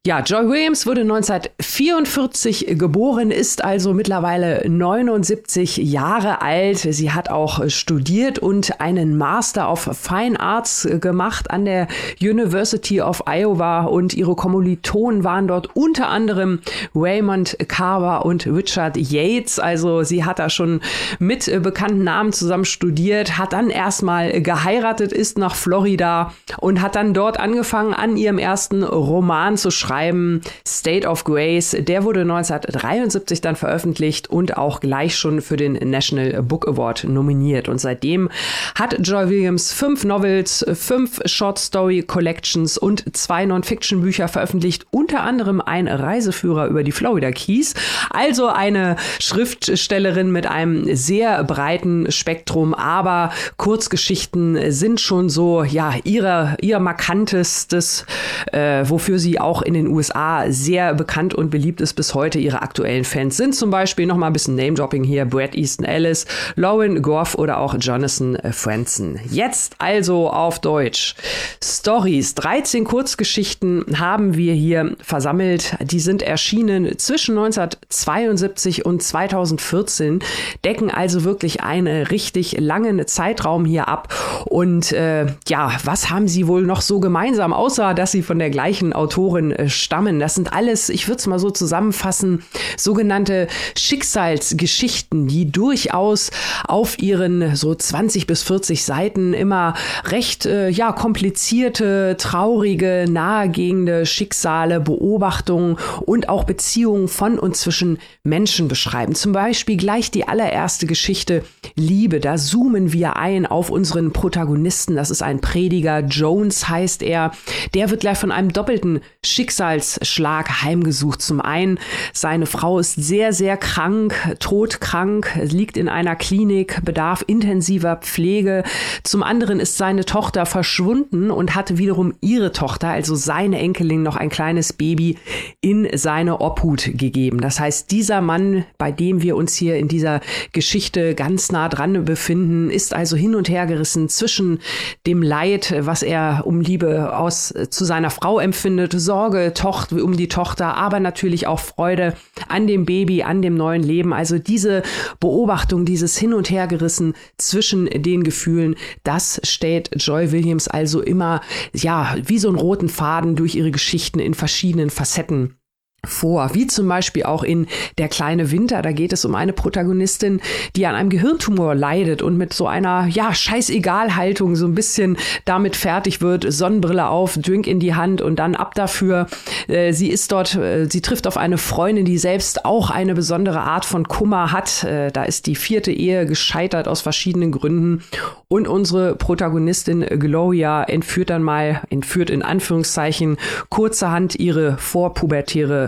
[0.07, 6.79] Ja, Joy Williams wurde 1944 geboren, ist also mittlerweile 79 Jahre alt.
[6.79, 11.89] Sie hat auch studiert und einen Master of Fine Arts gemacht an der
[12.23, 16.61] University of Iowa und ihre Kommilitonen waren dort unter anderem
[16.95, 19.59] Raymond Carver und Richard Yates.
[19.59, 20.81] Also sie hat da schon
[21.19, 27.13] mit bekannten Namen zusammen studiert, hat dann erstmal geheiratet, ist nach Florida und hat dann
[27.13, 30.43] dort angefangen, an ihrem ersten Roman zu schreiben schreiben.
[30.67, 36.43] State of Grace, der wurde 1973 dann veröffentlicht und auch gleich schon für den National
[36.43, 37.69] Book Award nominiert.
[37.69, 38.29] Und seitdem
[38.75, 45.61] hat Joy Williams fünf Novels, fünf Short Story Collections und zwei Non-Fiction-Bücher veröffentlicht, unter anderem
[45.61, 47.75] ein Reiseführer über die Florida Keys.
[48.11, 56.57] Also eine Schriftstellerin mit einem sehr breiten Spektrum, aber Kurzgeschichten sind schon so, ja, ihre,
[56.61, 58.05] ihr markantestes,
[58.53, 62.39] äh, wofür sie auch in den USA sehr bekannt und beliebt ist bis heute.
[62.39, 66.27] Ihre aktuellen Fans sind zum Beispiel noch mal ein bisschen Name-Dropping hier: Brad Easton Ellis,
[66.57, 69.21] Lauren Goff oder auch Jonathan Franzen.
[69.31, 71.15] Jetzt also auf Deutsch.
[71.63, 72.35] Stories.
[72.35, 75.77] 13 Kurzgeschichten haben wir hier versammelt.
[75.81, 80.21] Die sind erschienen zwischen 1972 und 2014,
[80.65, 84.13] decken also wirklich einen richtig langen Zeitraum hier ab.
[84.47, 88.51] Und äh, ja, was haben sie wohl noch so gemeinsam, außer dass sie von der
[88.51, 90.19] gleichen Autorin stammen.
[90.19, 92.43] Das sind alles, ich würde es mal so zusammenfassen,
[92.77, 96.31] sogenannte Schicksalsgeschichten, die durchaus
[96.67, 104.81] auf ihren so 20 bis 40 Seiten immer recht äh, ja komplizierte, traurige, nahegehende Schicksale,
[104.81, 109.15] Beobachtungen und auch Beziehungen von und zwischen Menschen beschreiben.
[109.15, 111.45] Zum Beispiel gleich die allererste Geschichte
[111.77, 112.21] Liebe.
[112.21, 114.97] Da zoomen wir ein auf unseren Protagonisten.
[114.97, 116.01] Das ist ein Prediger.
[116.01, 117.33] Jones heißt er.
[117.75, 121.21] Der wird gleich von einem doppelten Schicksal Schicksalsschlag heimgesucht.
[121.21, 121.79] Zum einen,
[122.13, 128.63] seine Frau ist sehr, sehr krank, todkrank, liegt in einer Klinik, bedarf intensiver Pflege.
[129.03, 134.17] Zum anderen ist seine Tochter verschwunden und hatte wiederum ihre Tochter, also seine Enkelin, noch
[134.17, 135.19] ein kleines Baby
[135.61, 137.41] in seine Obhut gegeben.
[137.41, 140.21] Das heißt, dieser Mann, bei dem wir uns hier in dieser
[140.53, 144.61] Geschichte ganz nah dran befinden, ist also hin und her gerissen zwischen
[145.07, 150.29] dem Leid, was er um Liebe aus zu seiner Frau empfindet, Sorge, Tochter, um die
[150.29, 152.15] Tochter, aber natürlich auch Freude
[152.49, 154.13] an dem Baby, an dem neuen Leben.
[154.13, 154.83] Also diese
[155.21, 161.41] Beobachtung, dieses Hin und Hergerissen zwischen den Gefühlen, das stellt Joy Williams also immer,
[161.75, 165.58] ja, wie so einen roten Faden durch ihre Geschichten in verschiedenen Facetten
[166.05, 167.67] vor, wie zum Beispiel auch in
[167.99, 168.83] Der kleine Winter.
[168.83, 170.41] Da geht es um eine Protagonistin,
[170.77, 175.75] die an einem Gehirntumor leidet und mit so einer, ja, scheißegal-Haltung so ein bisschen damit
[175.75, 176.51] fertig wird.
[176.53, 179.27] Sonnenbrille auf, Drink in die Hand und dann ab dafür.
[179.67, 183.61] Äh, sie ist dort, äh, sie trifft auf eine Freundin, die selbst auch eine besondere
[183.61, 184.85] Art von Kummer hat.
[184.85, 188.05] Äh, da ist die vierte Ehe gescheitert aus verschiedenen Gründen.
[188.47, 193.37] Und unsere Protagonistin Gloria entführt dann mal, entführt in Anführungszeichen
[193.69, 195.88] kurzerhand ihre vorpubertäre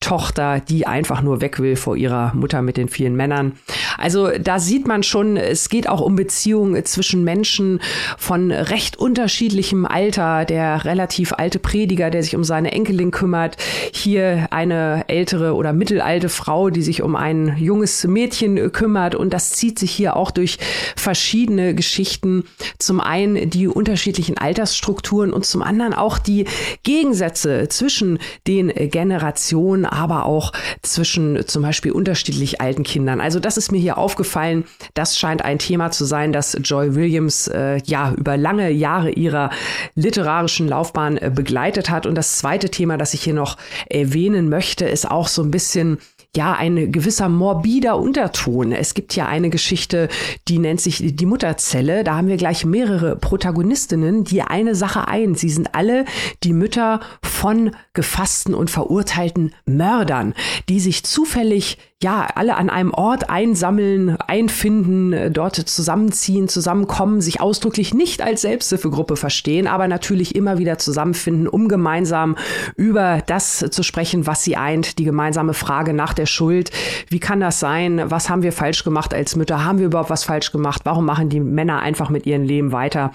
[0.00, 3.52] Tochter, die einfach nur weg will vor ihrer Mutter mit den vielen Männern.
[3.98, 7.80] Also da sieht man schon, es geht auch um Beziehungen zwischen Menschen
[8.16, 10.46] von recht unterschiedlichem Alter.
[10.46, 13.58] Der relativ alte Prediger, der sich um seine Enkelin kümmert.
[13.92, 19.14] Hier eine ältere oder mittelalte Frau, die sich um ein junges Mädchen kümmert.
[19.14, 20.58] Und das zieht sich hier auch durch
[20.96, 22.44] verschiedene Geschichten.
[22.78, 26.46] Zum einen die unterschiedlichen Altersstrukturen und zum anderen auch die
[26.84, 33.20] Gegensätze zwischen den Generationen aber auch zwischen zum Beispiel unterschiedlich alten Kindern.
[33.20, 34.64] Also das ist mir hier aufgefallen.
[34.94, 39.50] Das scheint ein Thema zu sein, das Joy Williams äh, ja über lange Jahre ihrer
[39.94, 42.06] literarischen Laufbahn äh, begleitet hat.
[42.06, 43.56] Und das zweite Thema, das ich hier noch
[43.88, 45.98] erwähnen möchte, ist auch so ein bisschen
[46.36, 48.72] ja ein gewisser morbider Unterton.
[48.72, 50.08] Es gibt ja eine Geschichte,
[50.48, 52.04] die nennt sich die Mutterzelle.
[52.04, 55.34] Da haben wir gleich mehrere Protagonistinnen, die eine Sache ein.
[55.34, 56.04] Sie sind alle
[56.44, 60.34] die Mütter von gefassten und verurteilten Mördern,
[60.68, 67.42] die sich zufällig ja, alle an einem Ort einsammeln, einfinden, äh, dort zusammenziehen, zusammenkommen, sich
[67.42, 72.36] ausdrücklich nicht als Selbsthilfegruppe verstehen, aber natürlich immer wieder zusammenfinden, um gemeinsam
[72.74, 76.70] über das zu sprechen, was sie eint, die gemeinsame Frage nach der Schuld.
[77.08, 78.00] Wie kann das sein?
[78.06, 79.62] Was haben wir falsch gemacht als Mütter?
[79.62, 80.82] Haben wir überhaupt was falsch gemacht?
[80.84, 83.12] Warum machen die Männer einfach mit ihrem Leben weiter?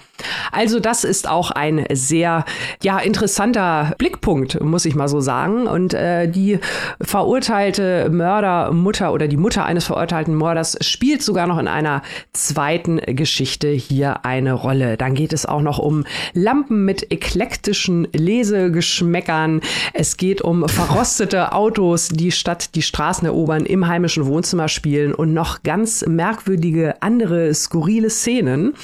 [0.52, 2.44] Also das ist auch ein sehr,
[2.84, 5.66] ja, interessanter Blickpunkt, muss ich mal so sagen.
[5.66, 6.60] Und äh, die
[7.00, 12.02] verurteilte Mörder Mutter oder die Mutter eines verurteilten Morders spielt sogar noch in einer
[12.32, 14.96] zweiten Geschichte hier eine Rolle.
[14.96, 16.04] Dann geht es auch noch um
[16.34, 19.60] Lampen mit eklektischen Lesegeschmäckern.
[19.92, 25.32] Es geht um verrostete Autos, die statt die Straßen erobern im heimischen Wohnzimmer spielen und
[25.32, 28.74] noch ganz merkwürdige andere skurrile Szenen.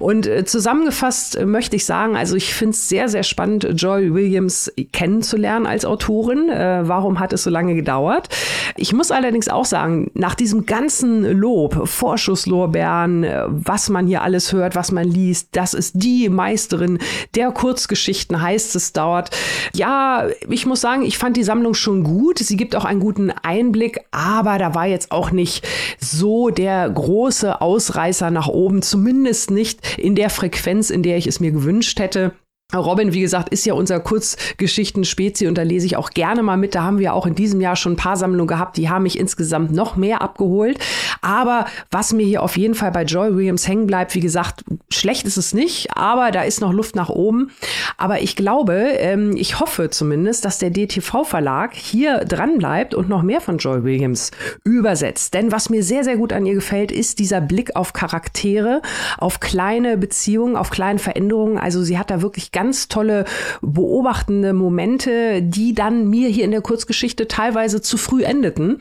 [0.00, 4.72] Und äh, zusammengefasst möchte ich sagen, also ich finde es sehr, sehr spannend, Joy Williams
[4.92, 6.48] kennenzulernen als Autorin.
[6.48, 8.28] Äh, warum hat es so lange gedauert?
[8.76, 14.22] Ich muss allerdings allerdings auch sagen, nach diesem ganzen Lob, Vorschusslorbeeren, äh, was man hier
[14.22, 16.98] alles hört, was man liest, das ist die Meisterin
[17.34, 19.30] der Kurzgeschichten, heißt es dort.
[19.74, 22.38] Ja, ich muss sagen, ich fand die Sammlung schon gut.
[22.38, 25.66] Sie gibt auch einen guten Einblick, aber da war jetzt auch nicht
[26.00, 31.40] so der große Ausreißer nach oben, zumindest nicht in der Frequenz, in der ich es
[31.40, 32.32] mir gewünscht hätte.
[32.76, 36.74] Robin, wie gesagt, ist ja unser Kurzgeschichten-Spezi und da lese ich auch gerne mal mit.
[36.74, 39.18] Da haben wir auch in diesem Jahr schon ein paar Sammlungen gehabt, die haben mich
[39.18, 40.78] insgesamt noch mehr abgeholt.
[41.22, 45.26] Aber was mir hier auf jeden Fall bei Joy Williams hängen bleibt, wie gesagt, schlecht
[45.26, 47.52] ist es nicht, aber da ist noch Luft nach oben.
[47.96, 53.22] Aber ich glaube, ähm, ich hoffe zumindest, dass der DTV-Verlag hier dran bleibt und noch
[53.22, 54.30] mehr von Joy Williams
[54.62, 55.32] übersetzt.
[55.32, 58.82] Denn was mir sehr, sehr gut an ihr gefällt, ist dieser Blick auf Charaktere,
[59.16, 61.56] auf kleine Beziehungen, auf kleine Veränderungen.
[61.56, 63.24] Also sie hat da wirklich ganz tolle
[63.62, 68.80] beobachtende Momente, die dann mir hier in der Kurzgeschichte teilweise zu früh endeten.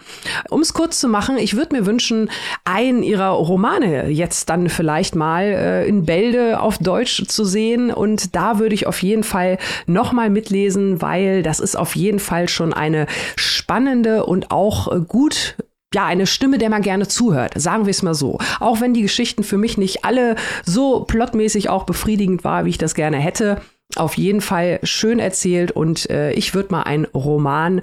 [0.50, 2.32] Um es kurz zu machen, ich würde mir wünschen,
[2.64, 8.36] einen ihrer Romane jetzt dann vielleicht mal äh, in Bälde auf Deutsch zu sehen und
[8.36, 12.74] da würde ich auf jeden Fall nochmal mitlesen, weil das ist auf jeden Fall schon
[12.74, 13.06] eine
[13.36, 15.56] spannende und auch äh, gut
[15.98, 18.38] ja, eine Stimme, der man gerne zuhört, sagen wir es mal so.
[18.60, 22.78] Auch wenn die Geschichten für mich nicht alle so plotmäßig auch befriedigend war, wie ich
[22.78, 23.62] das gerne hätte.
[23.96, 27.82] Auf jeden Fall schön erzählt und äh, ich würde mal einen Roman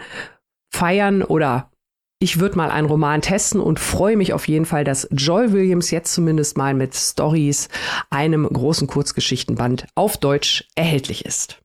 [0.73, 1.73] feiern oder
[2.21, 5.91] ich würde mal einen Roman testen und freue mich auf jeden Fall, dass Joy Williams
[5.91, 7.69] jetzt zumindest mal mit Stories,
[8.11, 11.59] einem großen Kurzgeschichtenband auf Deutsch erhältlich ist.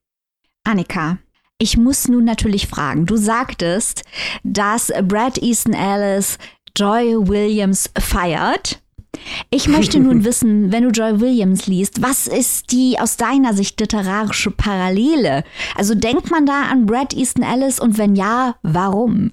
[0.64, 1.20] Annika,
[1.60, 4.04] ich muss nun natürlich fragen, du sagtest,
[4.44, 6.38] dass Brad Easton Ellis
[6.76, 8.82] Joy Williams feiert.
[9.50, 13.80] Ich möchte nun wissen, wenn du Joy Williams liest, was ist die aus deiner Sicht
[13.80, 15.44] literarische Parallele?
[15.76, 19.32] Also denkt man da an Brad Easton Ellis und wenn ja, warum?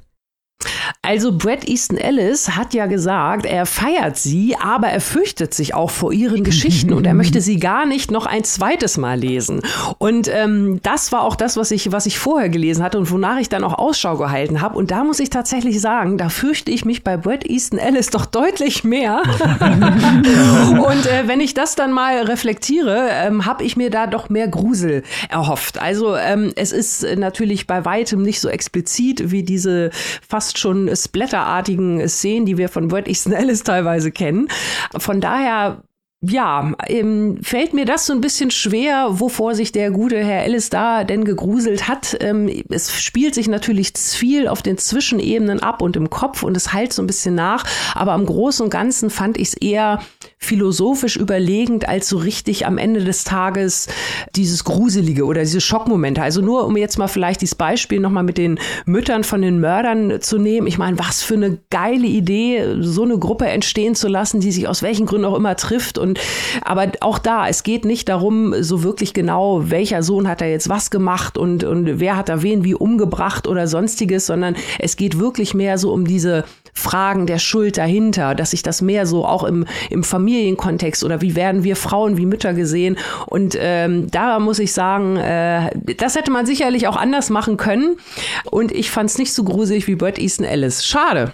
[1.02, 5.90] Also Brad Easton Ellis hat ja gesagt, er feiert sie, aber er fürchtet sich auch
[5.90, 9.62] vor ihren Geschichten und er möchte sie gar nicht noch ein zweites Mal lesen.
[9.98, 13.38] Und ähm, das war auch das, was ich, was ich vorher gelesen hatte und wonach
[13.38, 14.76] ich dann auch Ausschau gehalten habe.
[14.76, 18.26] Und da muss ich tatsächlich sagen, da fürchte ich mich bei Brad Easton Ellis doch
[18.26, 19.22] deutlich mehr.
[20.96, 24.48] und äh, wenn ich das dann mal reflektiere, ähm, habe ich mir da doch mehr
[24.48, 25.78] Grusel erhofft.
[25.78, 29.90] Also ähm, es ist natürlich bei weitem nicht so explizit wie diese
[30.26, 33.34] fast schon splatterartigen Szenen, die wir von Bret Easton
[33.64, 34.48] teilweise kennen.
[34.96, 35.82] Von daher
[36.28, 40.70] ja, ähm, fällt mir das so ein bisschen schwer, wovor sich der gute Herr Ellis
[40.70, 42.16] da denn gegruselt hat.
[42.20, 46.72] Ähm, es spielt sich natürlich viel auf den Zwischenebenen ab und im Kopf und es
[46.72, 47.64] halt so ein bisschen nach.
[47.94, 50.00] Aber am Großen und Ganzen fand ich es eher
[50.38, 53.88] philosophisch überlegend, als so richtig am Ende des Tages
[54.34, 56.22] dieses Gruselige oder diese Schockmomente.
[56.22, 60.20] Also nur, um jetzt mal vielleicht dieses Beispiel nochmal mit den Müttern von den Mördern
[60.20, 60.66] zu nehmen.
[60.66, 64.68] Ich meine, was für eine geile Idee, so eine Gruppe entstehen zu lassen, die sich
[64.68, 65.98] aus welchen Gründen auch immer trifft.
[65.98, 66.15] Und
[66.62, 70.68] aber auch da, es geht nicht darum, so wirklich genau, welcher Sohn hat da jetzt
[70.68, 75.18] was gemacht und, und wer hat da wen wie umgebracht oder sonstiges, sondern es geht
[75.18, 76.44] wirklich mehr so um diese
[76.76, 81.34] Fragen der Schuld dahinter, dass sich das mehr so auch im, im Familienkontext oder wie
[81.34, 82.98] werden wir Frauen wie Mütter gesehen.
[83.26, 87.96] Und ähm, da muss ich sagen, äh, das hätte man sicherlich auch anders machen können.
[88.44, 90.84] Und ich fand es nicht so gruselig wie Bert Easton Ellis.
[90.84, 91.32] Schade.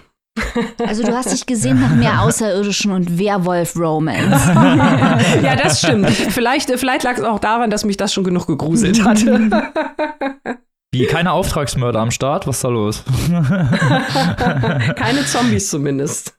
[0.85, 4.47] Also du hast dich gesehen nach mehr Außerirdischen und Werwolf-Romance.
[5.43, 6.09] ja, das stimmt.
[6.09, 9.71] Vielleicht, vielleicht lag es auch daran, dass mich das schon genug gegruselt hatte.
[10.93, 12.45] Wie, keine Auftragsmörder am Start?
[12.45, 13.03] Was ist da los?
[14.95, 16.35] keine Zombies zumindest.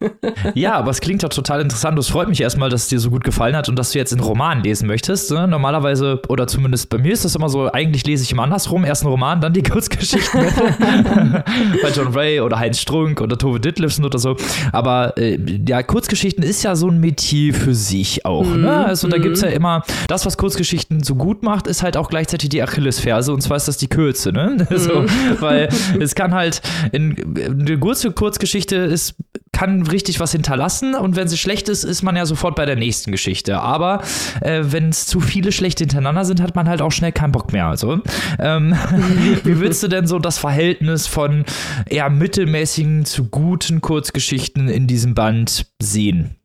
[0.55, 1.98] ja, aber es klingt ja total interessant.
[1.98, 4.12] Es freut mich erstmal, dass es dir so gut gefallen hat und dass du jetzt
[4.12, 5.32] einen Roman lesen möchtest.
[5.32, 5.48] Ne?
[5.48, 8.84] Normalerweise, oder zumindest bei mir ist das immer so, eigentlich lese ich immer andersrum.
[8.84, 10.40] Erst einen Roman, dann die Kurzgeschichten.
[11.82, 14.36] bei John Ray oder Heinz Strunk oder Tove Ditlevsen oder so.
[14.70, 15.36] Aber äh,
[15.66, 18.46] ja, Kurzgeschichten ist ja so ein Metier für sich auch.
[18.46, 18.86] Mm, ne?
[18.86, 22.09] Also da gibt es ja immer, das, was Kurzgeschichten so gut macht, ist halt auch
[22.09, 24.32] gleichzeitig die Achillesferse und zwar ist das die Kürze.
[24.32, 24.43] Ne?
[24.70, 25.09] so, mhm.
[25.40, 25.68] weil
[26.01, 29.16] es kann halt, in, eine kurze Kurzgeschichte ist,
[29.53, 32.76] kann richtig was hinterlassen und wenn sie schlecht ist, ist man ja sofort bei der
[32.76, 33.61] nächsten Geschichte.
[33.61, 34.03] Aber
[34.40, 37.53] äh, wenn es zu viele schlechte hintereinander sind, hat man halt auch schnell keinen Bock
[37.53, 37.66] mehr.
[37.66, 38.01] Also,
[38.38, 38.74] ähm,
[39.45, 41.45] wie würdest du denn so das Verhältnis von
[41.86, 46.36] eher mittelmäßigen zu guten Kurzgeschichten in diesem Band sehen?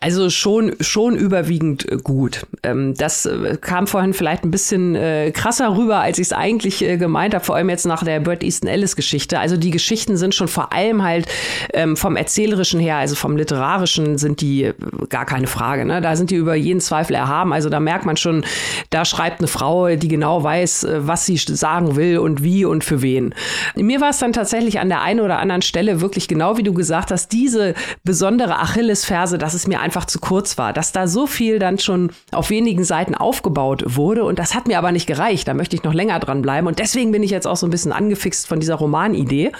[0.00, 2.46] Also schon, schon überwiegend äh, gut.
[2.62, 6.78] Ähm, das äh, kam vorhin vielleicht ein bisschen äh, krasser rüber, als ich es eigentlich
[6.78, 9.38] gemeint habe, vor allem jetzt nach der Burt Easton Ellis Geschichte.
[9.38, 11.26] Also die Geschichten sind schon vor allem halt
[11.72, 14.72] ähm, vom Erzählerischen her, also vom Literarischen sind die
[15.08, 15.84] gar keine Frage.
[15.84, 16.00] Ne?
[16.00, 17.52] Da sind die über jeden Zweifel erhaben.
[17.52, 18.44] Also da merkt man schon,
[18.90, 23.02] da schreibt eine Frau, die genau weiß, was sie sagen will und wie und für
[23.02, 23.34] wen.
[23.74, 26.72] Mir war es dann tatsächlich an der einen oder anderen Stelle wirklich genau, wie du
[26.72, 31.26] gesagt hast, diese besondere Achillesferse, dass es mir einfach zu kurz war, dass da so
[31.26, 35.48] viel dann schon auf wenigen Seiten aufgebaut wurde und das hat mir aber nicht gereicht.
[35.48, 37.70] Da möchte ich noch länger dran bleiben und deswegen bin ich jetzt auch so ein
[37.70, 39.52] bisschen angefixt von dieser Romanidee.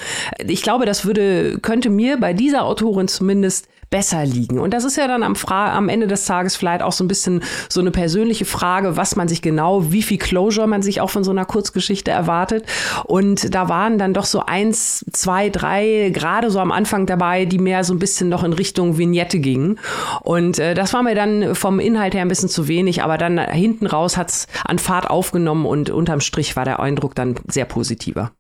[0.47, 4.59] Ich glaube, das würde könnte mir bei dieser Autorin zumindest besser liegen.
[4.61, 7.09] Und das ist ja dann am, Fra am Ende des Tages vielleicht auch so ein
[7.09, 11.11] bisschen so eine persönliche Frage, was man sich genau, wie viel Closure man sich auch
[11.11, 12.65] von so einer Kurzgeschichte erwartet.
[13.05, 17.59] Und da waren dann doch so eins, zwei, drei, gerade so am Anfang dabei, die
[17.59, 19.79] mehr so ein bisschen noch in Richtung Vignette gingen.
[20.23, 23.39] Und äh, das war mir dann vom Inhalt her ein bisschen zu wenig, aber dann
[23.39, 28.31] hinten raus hat's an Fahrt aufgenommen und unterm Strich war der Eindruck dann sehr positiver.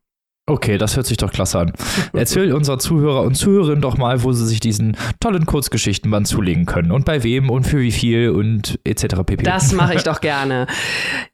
[0.51, 1.73] Okay, das hört sich doch klasse an.
[2.13, 6.91] Erzähl unserer Zuhörer und Zuhörerinnen doch mal, wo sie sich diesen tollen Kurzgeschichtenband zulegen können
[6.91, 9.23] und bei wem und für wie viel und etc.
[9.25, 9.45] pp.
[9.45, 10.67] Das mache ich doch gerne.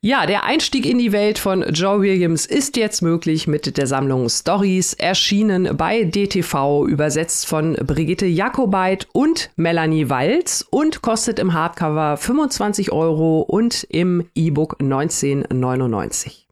[0.03, 4.29] Ja, der Einstieg in die Welt von Joe Williams ist jetzt möglich mit der Sammlung
[4.29, 12.19] Stories, erschienen bei DTV, übersetzt von Brigitte Jakobait und Melanie Walz und kostet im Hardcover
[12.19, 16.46] 25 Euro und im E-Book 1999.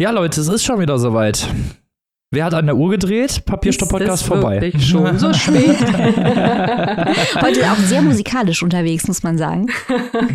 [0.00, 1.48] Ja, Leute, es ist schon wieder soweit.
[2.30, 3.44] Wer hat an der Uhr gedreht?
[3.44, 4.72] Papierstopp-Podcast vorbei.
[4.78, 5.76] schon so spät.
[7.42, 9.66] Heute auch sehr musikalisch unterwegs, muss man sagen.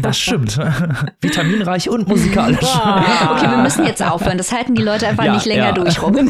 [0.01, 0.59] Das stimmt.
[1.21, 2.59] Vitaminreich und musikalisch.
[2.61, 4.37] Okay, wir müssen jetzt aufhören.
[4.37, 5.71] Das halten die Leute einfach ja, nicht länger ja.
[5.71, 6.29] durch, Robin.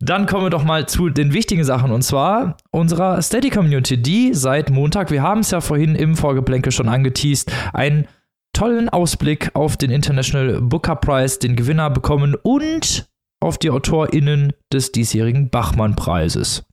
[0.00, 4.34] Dann kommen wir doch mal zu den wichtigen Sachen und zwar unserer Steady Community, die
[4.34, 8.08] seit Montag, wir haben es ja vorhin im Vorgeplänkel schon angeteased, ein
[8.54, 13.06] tollen Ausblick auf den International Booker Prize, den Gewinner bekommen und
[13.40, 16.64] auf die AutorInnen des diesjährigen Bachmann-Preises.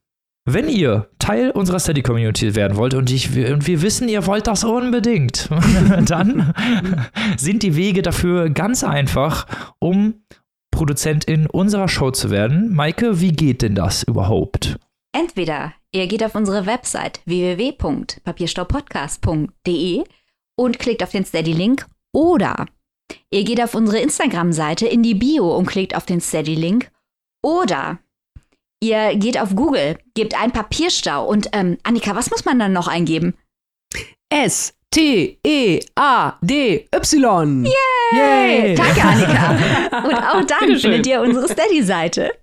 [0.45, 4.47] Wenn ihr Teil unserer Steady Community werden wollt und, ich, und wir wissen, ihr wollt
[4.47, 5.49] das unbedingt,
[6.05, 6.55] dann
[7.37, 9.45] sind die Wege dafür ganz einfach,
[9.79, 10.23] um
[10.71, 12.73] Produzentin unserer Show zu werden.
[12.73, 14.79] Maike, wie geht denn das überhaupt?
[15.13, 20.05] Entweder ihr geht auf unsere Website www.papierstaupodcast.de
[20.61, 22.67] und klickt auf den Steady-Link oder
[23.31, 26.91] ihr geht auf unsere Instagram-Seite in die Bio und klickt auf den Steady-Link
[27.43, 27.97] oder
[28.81, 32.87] ihr geht auf Google, gebt ein Papierstau und ähm, Annika, was muss man dann noch
[32.87, 33.33] eingeben?
[34.29, 37.65] S T E A D Y.
[37.65, 37.73] Yay!
[38.11, 38.75] Yay.
[38.75, 39.51] Danke Annika.
[40.03, 42.33] Und auch dann findet ihr unsere Steady-Seite.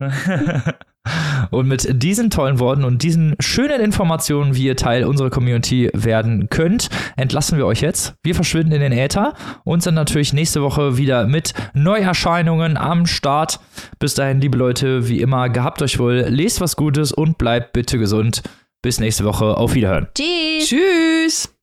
[1.50, 6.50] Und mit diesen tollen Worten und diesen schönen Informationen, wie ihr Teil unserer Community werden
[6.50, 8.14] könnt, entlassen wir euch jetzt.
[8.22, 9.34] Wir verschwinden in den Äther
[9.64, 13.60] und sind natürlich nächste Woche wieder mit Neuerscheinungen am Start.
[13.98, 17.98] Bis dahin, liebe Leute, wie immer, gehabt euch wohl, lest was Gutes und bleibt bitte
[17.98, 18.42] gesund.
[18.82, 19.56] Bis nächste Woche.
[19.56, 20.08] Auf Wiederhören.
[20.14, 20.68] Tschüss.
[20.68, 21.54] Tschüss.